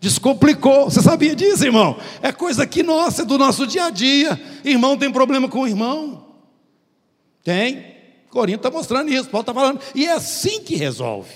descomplicou. 0.00 0.90
Você 0.90 1.00
sabia 1.00 1.32
disso, 1.36 1.64
irmão? 1.64 1.96
É 2.20 2.32
coisa 2.32 2.66
que 2.66 2.82
nossa, 2.82 3.22
é 3.22 3.24
do 3.24 3.38
nosso 3.38 3.68
dia 3.68 3.84
a 3.84 3.90
dia. 3.90 4.40
Irmão 4.64 4.98
tem 4.98 5.12
problema 5.12 5.48
com 5.48 5.60
o 5.60 5.68
irmão? 5.68 6.26
Tem. 7.44 7.92
Corinto 8.30 8.66
está 8.66 8.70
mostrando 8.70 9.12
isso, 9.12 9.30
Paulo 9.30 9.42
está 9.42 9.54
falando. 9.54 9.80
E 9.94 10.04
é 10.04 10.12
assim 10.12 10.60
que 10.60 10.74
resolve 10.74 11.32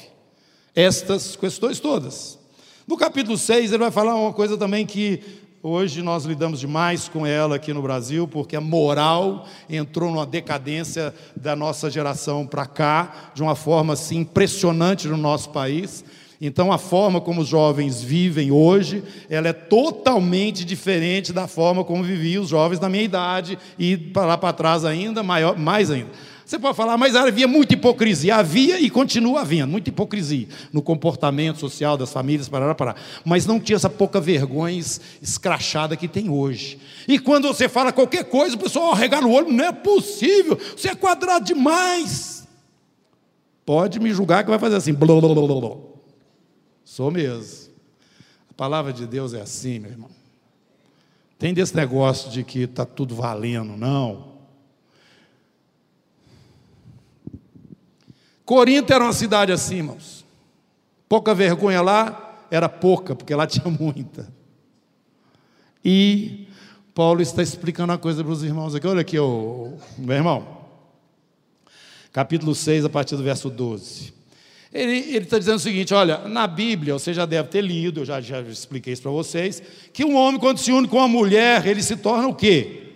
estas 0.75 1.37
questões 1.37 1.79
todas. 1.79 2.41
No 2.89 2.97
capítulo 2.97 3.39
6, 3.39 3.71
ele 3.71 3.79
vai 3.85 3.93
falar 3.93 4.17
uma 4.17 4.33
coisa 4.33 4.59
também 4.59 4.85
que 4.85 5.23
Hoje 5.63 6.03
nós 6.03 6.25
lidamos 6.25 6.61
demais 6.61 7.09
com 7.09 7.27
ela 7.27 7.57
aqui 7.57 7.73
no 7.73 7.81
Brasil, 7.81 8.29
porque 8.29 8.55
a 8.55 8.61
moral 8.61 9.47
entrou 9.69 10.11
numa 10.11 10.27
decadência 10.27 11.15
da 11.35 11.57
nossa 11.57 11.91
geração 11.91 12.47
para 12.47 12.67
cá, 12.67 13.31
de 13.35 13.43
uma 13.43 13.57
forma 13.57 13.95
assim 13.95 14.19
impressionante 14.19 15.09
no 15.09 15.17
nosso 15.17 15.51
país. 15.51 16.05
Então 16.41 16.71
a 16.71 16.79
forma 16.79 17.21
como 17.21 17.41
os 17.41 17.49
jovens 17.49 18.03
vivem 18.03 18.53
hoje, 18.53 19.03
ela 19.31 19.49
é 19.49 19.53
totalmente 19.55 20.65
diferente 20.65 21.33
da 21.33 21.49
forma 21.49 21.83
como 21.83 22.05
viviam 22.05 22.43
os 22.43 22.51
jovens 22.51 22.79
da 22.79 22.91
minha 22.91 23.05
idade 23.05 23.59
e 23.79 24.13
lá 24.15 24.37
para 24.37 24.53
trás 24.53 24.85
ainda, 24.85 25.23
maior, 25.23 25.59
mais 25.59 25.91
ainda. 25.91 26.11
Você 26.47 26.61
pode 26.61 26.77
falar, 26.77 26.97
mas 26.97 27.17
havia 27.17 27.49
muita 27.49 27.75
hipocrisia. 27.75 28.37
Havia 28.37 28.79
e 28.79 28.89
continua 28.89 29.41
havendo 29.41 29.67
muita 29.67 29.89
hipocrisia 29.89 30.47
no 30.73 30.81
comportamento 30.81 31.59
social 31.59 31.97
das 31.97 32.13
famílias, 32.13 32.49
para 32.49 32.73
para 32.73 32.95
Mas 33.25 33.47
não 33.47 33.59
tinha 33.59 33.75
essa 33.75 33.91
pouca 33.91 34.21
vergonha 34.21 34.79
escrachada 35.21 35.97
que 35.97 36.07
tem 36.07 36.31
hoje. 36.31 36.79
E 37.09 37.19
quando 37.19 37.49
você 37.49 37.69
fala 37.69 37.93
qualquer 37.93 38.27
coisa, 38.27 38.55
o 38.55 38.61
pessoal 38.61 38.93
arrega 38.93 39.21
no 39.21 39.33
olho, 39.33 39.51
não 39.51 39.65
é 39.65 39.73
possível, 39.73 40.57
você 40.77 40.91
é 40.91 40.95
quadrado 40.95 41.45
demais. 41.45 42.47
Pode 43.65 43.99
me 43.99 44.15
julgar 44.15 44.45
que 44.45 44.51
vai 44.51 44.59
fazer 44.61 44.77
assim, 44.77 44.95
blá, 44.95 45.21
blá, 45.21 45.35
blá, 45.35 45.61
blá. 45.61 45.77
Sou 46.85 47.11
mesmo. 47.11 47.73
A 48.49 48.55
palavra 48.55 48.93
de 48.93 49.05
Deus 49.05 49.35
é 49.35 49.41
assim, 49.41 49.81
meu 49.81 49.91
irmão. 49.91 50.11
Tem 51.41 51.53
desse 51.53 51.75
negócio 51.75 52.31
de 52.31 52.45
que 52.45 52.61
está 52.61 52.87
tudo 52.87 53.17
valendo, 53.17 53.77
não. 53.77 54.36
Corinto 58.47 58.93
era 58.93 59.03
uma 59.03 59.13
cidade 59.13 59.51
assim, 59.51 59.79
irmãos. 59.79 60.25
Pouca 61.09 61.35
vergonha 61.35 61.83
lá, 61.83 62.47
era 62.49 62.69
pouca, 62.69 63.17
porque 63.17 63.35
lá 63.35 63.45
tinha 63.47 63.69
muita. 63.69 64.33
E 65.85 66.47
Paulo 66.95 67.21
está 67.21 67.43
explicando 67.43 67.93
uma 67.93 67.99
coisa 67.99 68.23
para 68.23 68.33
os 68.33 68.45
irmãos 68.45 68.75
aqui. 68.75 68.87
Olha 68.87 69.01
aqui, 69.01 69.19
ô, 69.19 69.73
meu 69.99 70.17
irmão. 70.17 70.57
Capítulo 72.13 72.55
6, 72.55 72.85
a 72.85 72.89
partir 72.89 73.17
do 73.17 73.23
verso 73.25 73.51
12. 73.51 74.15
Ele, 74.73 74.97
ele 74.97 75.25
está 75.25 75.39
dizendo 75.39 75.57
o 75.57 75.61
seguinte: 75.61 75.93
olha, 75.93 76.29
na 76.29 76.47
Bíblia, 76.47 76.95
você 76.95 77.13
já 77.13 77.27
deve 77.27 77.49
ter 77.49 77.63
lido, 77.63 78.01
eu 78.01 78.05
já, 78.05 78.21
já 78.21 78.41
expliquei 78.43 78.93
isso 78.93 79.03
para 79.03 79.11
vocês, 79.11 79.61
que 79.93 80.05
um 80.05 80.17
homem, 80.17 80.41
quando 80.41 80.59
se 80.59 80.71
une 80.71 80.87
com 80.87 80.99
uma 80.99 81.09
mulher, 81.09 81.67
ele 81.67 81.83
se 81.83 81.97
torna 81.97 82.29
o 82.29 82.35
quê? 82.35 82.93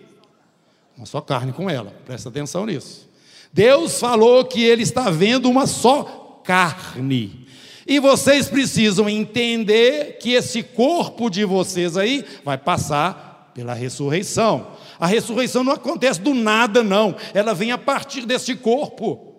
Uma 0.97 1.07
só 1.07 1.21
carne 1.21 1.53
com 1.53 1.69
ela. 1.69 1.93
Presta 2.07 2.29
atenção 2.29 2.67
nisso. 2.67 3.10
Deus 3.53 3.99
falou 3.99 4.45
que 4.45 4.63
ele 4.63 4.83
está 4.83 5.11
vendo 5.11 5.51
uma 5.51 5.67
só 5.67 6.41
carne. 6.45 7.47
E 7.87 7.99
vocês 7.99 8.49
precisam 8.49 9.09
entender 9.09 10.19
que 10.21 10.33
esse 10.33 10.63
corpo 10.63 11.29
de 11.29 11.45
vocês 11.45 11.97
aí 11.97 12.25
vai 12.45 12.57
passar 12.57 13.51
pela 13.53 13.75
ressurreição. 13.75 14.69
A 14.99 15.07
ressurreição 15.07 15.65
não 15.65 15.73
acontece 15.73 16.21
do 16.21 16.33
nada, 16.33 16.85
não. 16.85 17.17
Ela 17.35 17.53
vem 17.53 17.73
a 17.73 17.79
partir 17.79 18.27
desse 18.27 18.55
corpo. 18.55 19.31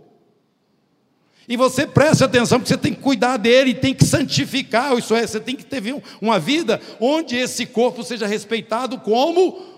E 1.47 1.57
você 1.57 1.87
preste 1.87 2.23
atenção, 2.23 2.59
porque 2.59 2.73
você 2.73 2.77
tem 2.77 2.93
que 2.93 3.01
cuidar 3.01 3.37
dele, 3.37 3.73
tem 3.73 3.93
que 3.93 4.05
santificar, 4.05 4.97
isso 4.97 5.13
é, 5.15 5.25
você 5.25 5.39
tem 5.39 5.55
que 5.55 5.65
ter 5.65 5.81
uma 6.21 6.39
vida 6.39 6.79
onde 6.99 7.35
esse 7.35 7.65
corpo 7.65 8.03
seja 8.03 8.27
respeitado 8.27 8.97
como 8.99 9.70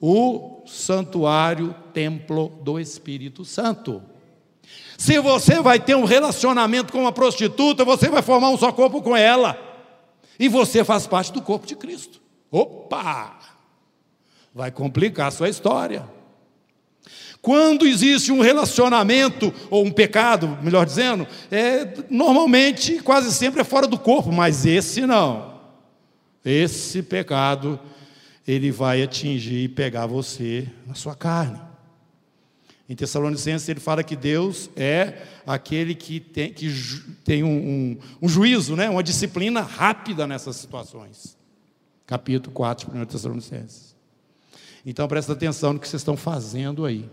o 0.00 0.62
santuário, 0.66 1.74
templo 1.92 2.48
do 2.62 2.78
Espírito 2.78 3.44
Santo. 3.44 4.02
Se 4.98 5.18
você 5.20 5.60
vai 5.60 5.78
ter 5.78 5.94
um 5.94 6.04
relacionamento 6.04 6.92
com 6.92 7.00
uma 7.00 7.12
prostituta, 7.12 7.84
você 7.84 8.08
vai 8.08 8.22
formar 8.22 8.50
um 8.50 8.58
só 8.58 8.72
corpo 8.72 9.02
com 9.02 9.16
ela. 9.16 9.58
E 10.38 10.48
você 10.48 10.84
faz 10.84 11.06
parte 11.06 11.32
do 11.32 11.42
corpo 11.42 11.66
de 11.66 11.76
Cristo. 11.76 12.20
Opa! 12.50 13.38
Vai 14.54 14.70
complicar 14.70 15.28
a 15.28 15.30
sua 15.30 15.48
história. 15.48 16.08
Quando 17.42 17.86
existe 17.86 18.32
um 18.32 18.40
relacionamento, 18.40 19.52
ou 19.70 19.84
um 19.84 19.90
pecado, 19.92 20.58
melhor 20.62 20.84
dizendo, 20.84 21.28
é, 21.50 21.86
normalmente, 22.10 23.00
quase 23.00 23.32
sempre 23.32 23.60
é 23.60 23.64
fora 23.64 23.86
do 23.86 23.98
corpo, 23.98 24.32
mas 24.32 24.66
esse 24.66 25.06
não. 25.06 25.54
Esse 26.44 27.02
pecado, 27.02 27.78
ele 28.46 28.70
vai 28.70 29.02
atingir 29.02 29.64
e 29.64 29.68
pegar 29.68 30.06
você 30.06 30.70
na 30.86 30.94
sua 30.94 31.14
carne. 31.14 31.60
Em 32.88 32.94
Tessalonicenses 32.94 33.68
ele 33.68 33.80
fala 33.80 34.04
que 34.04 34.14
Deus 34.14 34.70
é 34.76 35.26
aquele 35.44 35.94
que 35.94 36.20
tem, 36.20 36.52
que 36.52 36.70
tem 37.24 37.42
um, 37.42 37.48
um, 37.48 37.98
um, 38.22 38.28
juízo, 38.28 38.76
né? 38.76 38.88
uma 38.88 39.02
disciplina 39.02 39.60
rápida 39.60 40.26
nessas 40.26 40.54
situações. 40.56 41.36
Capítulo 42.06 42.54
4 42.54 42.92
de 42.92 42.98
1 42.98 43.06
Tessalonicenses. 43.06 43.96
Então 44.84 45.08
presta 45.08 45.32
atenção 45.32 45.72
no 45.72 45.80
que 45.80 45.88
vocês 45.88 46.00
estão 46.00 46.16
fazendo 46.16 46.84
aí. 46.84 47.10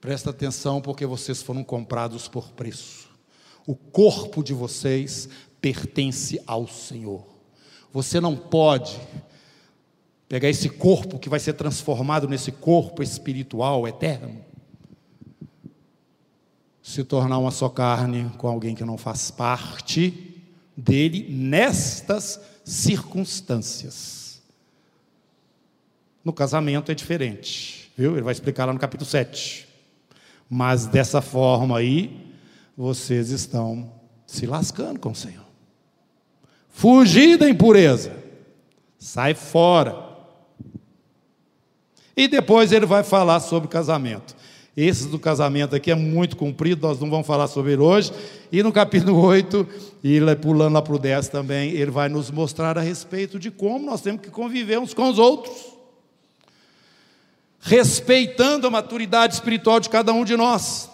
Presta 0.00 0.30
atenção 0.30 0.80
porque 0.80 1.04
vocês 1.04 1.42
foram 1.42 1.62
comprados 1.62 2.26
por 2.26 2.52
preço. 2.52 3.10
O 3.66 3.76
corpo 3.76 4.42
de 4.42 4.54
vocês 4.54 5.28
pertence 5.60 6.40
ao 6.46 6.66
Senhor. 6.66 7.31
Você 7.92 8.20
não 8.20 8.34
pode 8.34 8.98
pegar 10.28 10.48
esse 10.48 10.68
corpo 10.68 11.18
que 11.18 11.28
vai 11.28 11.38
ser 11.38 11.52
transformado 11.52 12.26
nesse 12.26 12.50
corpo 12.50 13.02
espiritual 13.02 13.86
eterno, 13.86 14.42
se 16.82 17.04
tornar 17.04 17.38
uma 17.38 17.50
só 17.50 17.68
carne 17.68 18.30
com 18.38 18.48
alguém 18.48 18.74
que 18.74 18.84
não 18.84 18.96
faz 18.96 19.30
parte 19.30 20.42
dele 20.76 21.26
nestas 21.28 22.40
circunstâncias. 22.64 24.40
No 26.24 26.32
casamento 26.32 26.90
é 26.90 26.94
diferente, 26.94 27.92
viu? 27.96 28.12
Ele 28.12 28.22
vai 28.22 28.32
explicar 28.32 28.64
lá 28.64 28.72
no 28.72 28.78
capítulo 28.78 29.08
7. 29.08 29.68
Mas 30.48 30.86
dessa 30.86 31.20
forma 31.20 31.78
aí, 31.78 32.34
vocês 32.76 33.30
estão 33.30 33.92
se 34.26 34.46
lascando 34.46 34.98
com 34.98 35.10
o 35.10 35.14
Senhor. 35.14 35.41
Fugir 36.72 37.36
da 37.36 37.48
impureza. 37.48 38.12
Sai 38.98 39.34
fora. 39.34 39.94
E 42.16 42.26
depois 42.26 42.72
ele 42.72 42.86
vai 42.86 43.04
falar 43.04 43.40
sobre 43.40 43.68
casamento. 43.68 44.34
Esse 44.74 45.06
do 45.08 45.18
casamento 45.18 45.76
aqui 45.76 45.90
é 45.90 45.94
muito 45.94 46.34
comprido, 46.34 46.86
nós 46.86 46.98
não 46.98 47.10
vamos 47.10 47.26
falar 47.26 47.46
sobre 47.46 47.72
ele 47.72 47.82
hoje. 47.82 48.10
E 48.50 48.62
no 48.62 48.72
capítulo 48.72 49.20
8, 49.20 49.68
e 50.02 50.18
pulando 50.40 50.72
lá 50.72 50.80
para 50.80 50.94
o 50.94 50.98
10 50.98 51.28
também, 51.28 51.72
ele 51.72 51.90
vai 51.90 52.08
nos 52.08 52.30
mostrar 52.30 52.78
a 52.78 52.80
respeito 52.80 53.38
de 53.38 53.50
como 53.50 53.84
nós 53.84 54.00
temos 54.00 54.22
que 54.22 54.30
conviver 54.30 54.78
uns 54.78 54.94
com 54.94 55.10
os 55.10 55.18
outros, 55.18 55.74
respeitando 57.60 58.66
a 58.66 58.70
maturidade 58.70 59.34
espiritual 59.34 59.78
de 59.78 59.90
cada 59.90 60.10
um 60.12 60.24
de 60.24 60.38
nós. 60.38 60.88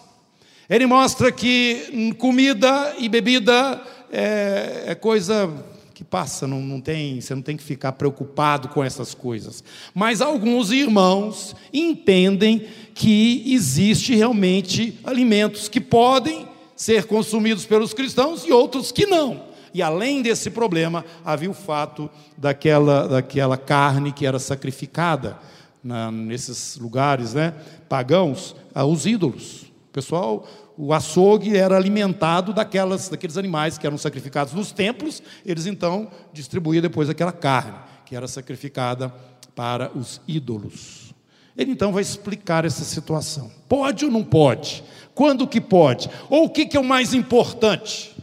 Ele 0.69 0.85
mostra 0.85 1.31
que 1.31 2.15
comida 2.19 2.97
e 2.99 3.09
bebida 3.09 3.81
é, 4.13 4.85
é 4.87 4.95
coisa 4.95 5.53
que 5.99 6.05
passa, 6.05 6.47
não, 6.47 6.61
não 6.61 6.81
tem, 6.81 7.21
você 7.21 7.35
não 7.35 7.43
tem 7.43 7.57
que 7.57 7.63
ficar 7.63 7.91
preocupado 7.91 8.69
com 8.69 8.85
essas 8.85 9.15
coisas. 9.15 9.65
Mas 9.93 10.21
alguns 10.21 10.71
irmãos 10.71 11.57
entendem 11.73 12.69
que 12.95 13.43
existe 13.53 14.15
realmente 14.15 14.97
alimentos 15.03 15.69
que 15.69 15.81
podem 15.81 16.47
ser 16.77 17.07
consumidos 17.07 17.67
pelos 17.67 17.93
cristãos 17.93 18.45
e 18.45 18.53
outros 18.53 18.93
que 18.93 19.07
não. 19.07 19.43
E 19.75 19.83
além 19.83 20.23
desse 20.23 20.51
problema, 20.51 21.05
havia 21.25 21.51
o 21.51 21.55
fato 21.55 22.09
daquela, 22.37 23.09
daquela 23.09 23.57
carne 23.57 24.13
que 24.13 24.25
era 24.25 24.39
sacrificada 24.39 25.37
na, 25.83 26.13
nesses 26.13 26.77
lugares 26.77 27.35
né, 27.35 27.55
pagãos 27.89 28.55
aos 28.73 29.05
ídolos. 29.05 29.63
O 29.63 29.93
pessoal 29.93 30.47
o 30.81 30.93
açougue 30.93 31.57
era 31.57 31.77
alimentado 31.77 32.53
daquelas, 32.53 33.09
daqueles 33.09 33.37
animais 33.37 33.77
que 33.77 33.85
eram 33.85 33.99
sacrificados 33.99 34.55
nos 34.55 34.71
templos, 34.71 35.21
eles 35.45 35.67
então 35.67 36.09
distribuíam 36.33 36.81
depois 36.81 37.11
aquela 37.11 37.33
carne 37.33 37.75
que 38.07 38.15
era 38.15 38.29
sacrificada 38.29 39.13
para 39.57 39.91
os 39.91 40.21
ídolos. 40.27 41.13
Ele 41.57 41.73
então 41.73 41.93
vai 41.93 42.01
explicar 42.01 42.65
essa 42.65 42.85
situação. 42.85 43.51
Pode 43.69 44.05
ou 44.05 44.11
não 44.11 44.23
pode? 44.23 44.85
Quando 45.17 45.49
que 45.49 45.61
pode? 45.61 46.09
Ou 46.31 46.45
o 46.45 46.49
que, 46.49 46.65
que 46.65 46.77
é 46.77 46.81
o 46.81 46.85
mais 46.85 47.13
importante? 47.13 48.15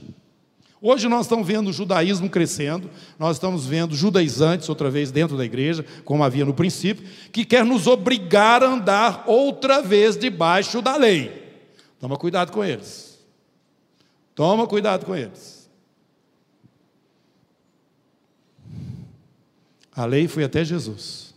Hoje 0.81 1.09
nós 1.09 1.25
estamos 1.25 1.45
vendo 1.45 1.67
o 1.69 1.73
judaísmo 1.73 2.29
crescendo, 2.29 2.89
nós 3.19 3.35
estamos 3.35 3.65
vendo 3.65 3.95
judaizantes 3.95 4.69
outra 4.69 4.89
vez 4.89 5.11
dentro 5.11 5.35
da 5.35 5.43
igreja, 5.43 5.85
como 6.05 6.23
havia 6.23 6.45
no 6.45 6.53
princípio, 6.53 7.05
que 7.33 7.43
quer 7.43 7.65
nos 7.65 7.85
obrigar 7.85 8.63
a 8.63 8.67
andar 8.67 9.25
outra 9.27 9.81
vez 9.81 10.15
debaixo 10.15 10.81
da 10.81 10.95
lei. 10.95 11.44
Toma 11.99 12.17
cuidado 12.17 12.51
com 12.51 12.63
eles. 12.63 13.19
Toma 14.34 14.67
cuidado 14.67 15.05
com 15.05 15.15
eles. 15.15 15.69
A 19.95 20.05
lei 20.05 20.27
foi 20.27 20.43
até 20.43 20.63
Jesus. 20.63 21.34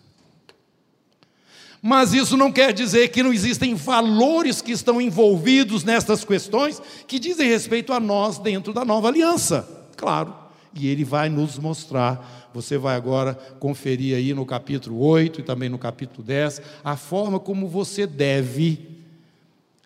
Mas 1.81 2.13
isso 2.13 2.37
não 2.37 2.51
quer 2.51 2.73
dizer 2.73 3.09
que 3.09 3.23
não 3.23 3.33
existem 3.33 3.75
valores 3.75 4.61
que 4.61 4.73
estão 4.73 5.01
envolvidos 5.01 5.85
nestas 5.85 6.25
questões 6.25 6.83
que 7.07 7.21
dizem 7.21 7.49
respeito 7.49 7.93
a 7.93 8.01
nós 8.01 8.39
dentro 8.39 8.73
da 8.73 8.85
nova 8.85 9.07
aliança. 9.07 9.87
Claro. 9.97 10.35
E 10.75 10.89
ele 10.89 11.05
vai 11.05 11.29
nos 11.29 11.57
mostrar. 11.57 12.51
Você 12.53 12.77
vai 12.77 12.97
agora 12.97 13.35
conferir 13.61 14.17
aí 14.17 14.35
no 14.35 14.45
capítulo 14.45 14.99
8 14.99 15.41
e 15.41 15.45
também 15.45 15.69
no 15.69 15.79
capítulo 15.79 16.25
10 16.25 16.61
a 16.83 16.97
forma 16.97 17.39
como 17.39 17.69
você 17.69 18.07
deve 18.09 18.98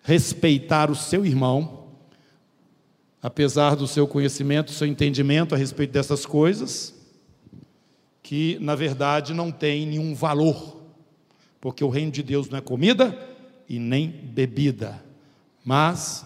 respeitar 0.03 0.91
o 0.91 0.95
seu 0.95 1.25
irmão, 1.25 1.87
apesar 3.21 3.75
do 3.75 3.87
seu 3.87 4.05
conhecimento, 4.05 4.71
seu 4.71 4.85
entendimento 4.85 5.55
a 5.55 5.57
respeito 5.57 5.91
dessas 5.91 6.25
coisas, 6.25 6.93
que 8.21 8.57
na 8.59 8.75
verdade 8.75 9.33
não 9.33 9.51
tem 9.51 9.85
nenhum 9.87 10.13
valor, 10.13 10.81
porque 11.59 11.83
o 11.83 11.89
reino 11.89 12.11
de 12.11 12.21
Deus 12.21 12.49
não 12.49 12.57
é 12.57 12.61
comida 12.61 13.17
e 13.67 13.79
nem 13.79 14.09
bebida, 14.09 15.01
mas 15.63 16.25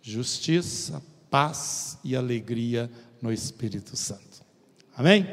justiça, 0.00 1.02
paz 1.28 1.98
e 2.04 2.14
alegria 2.14 2.88
no 3.20 3.32
Espírito 3.32 3.96
Santo. 3.96 4.22
Amém? 4.96 5.26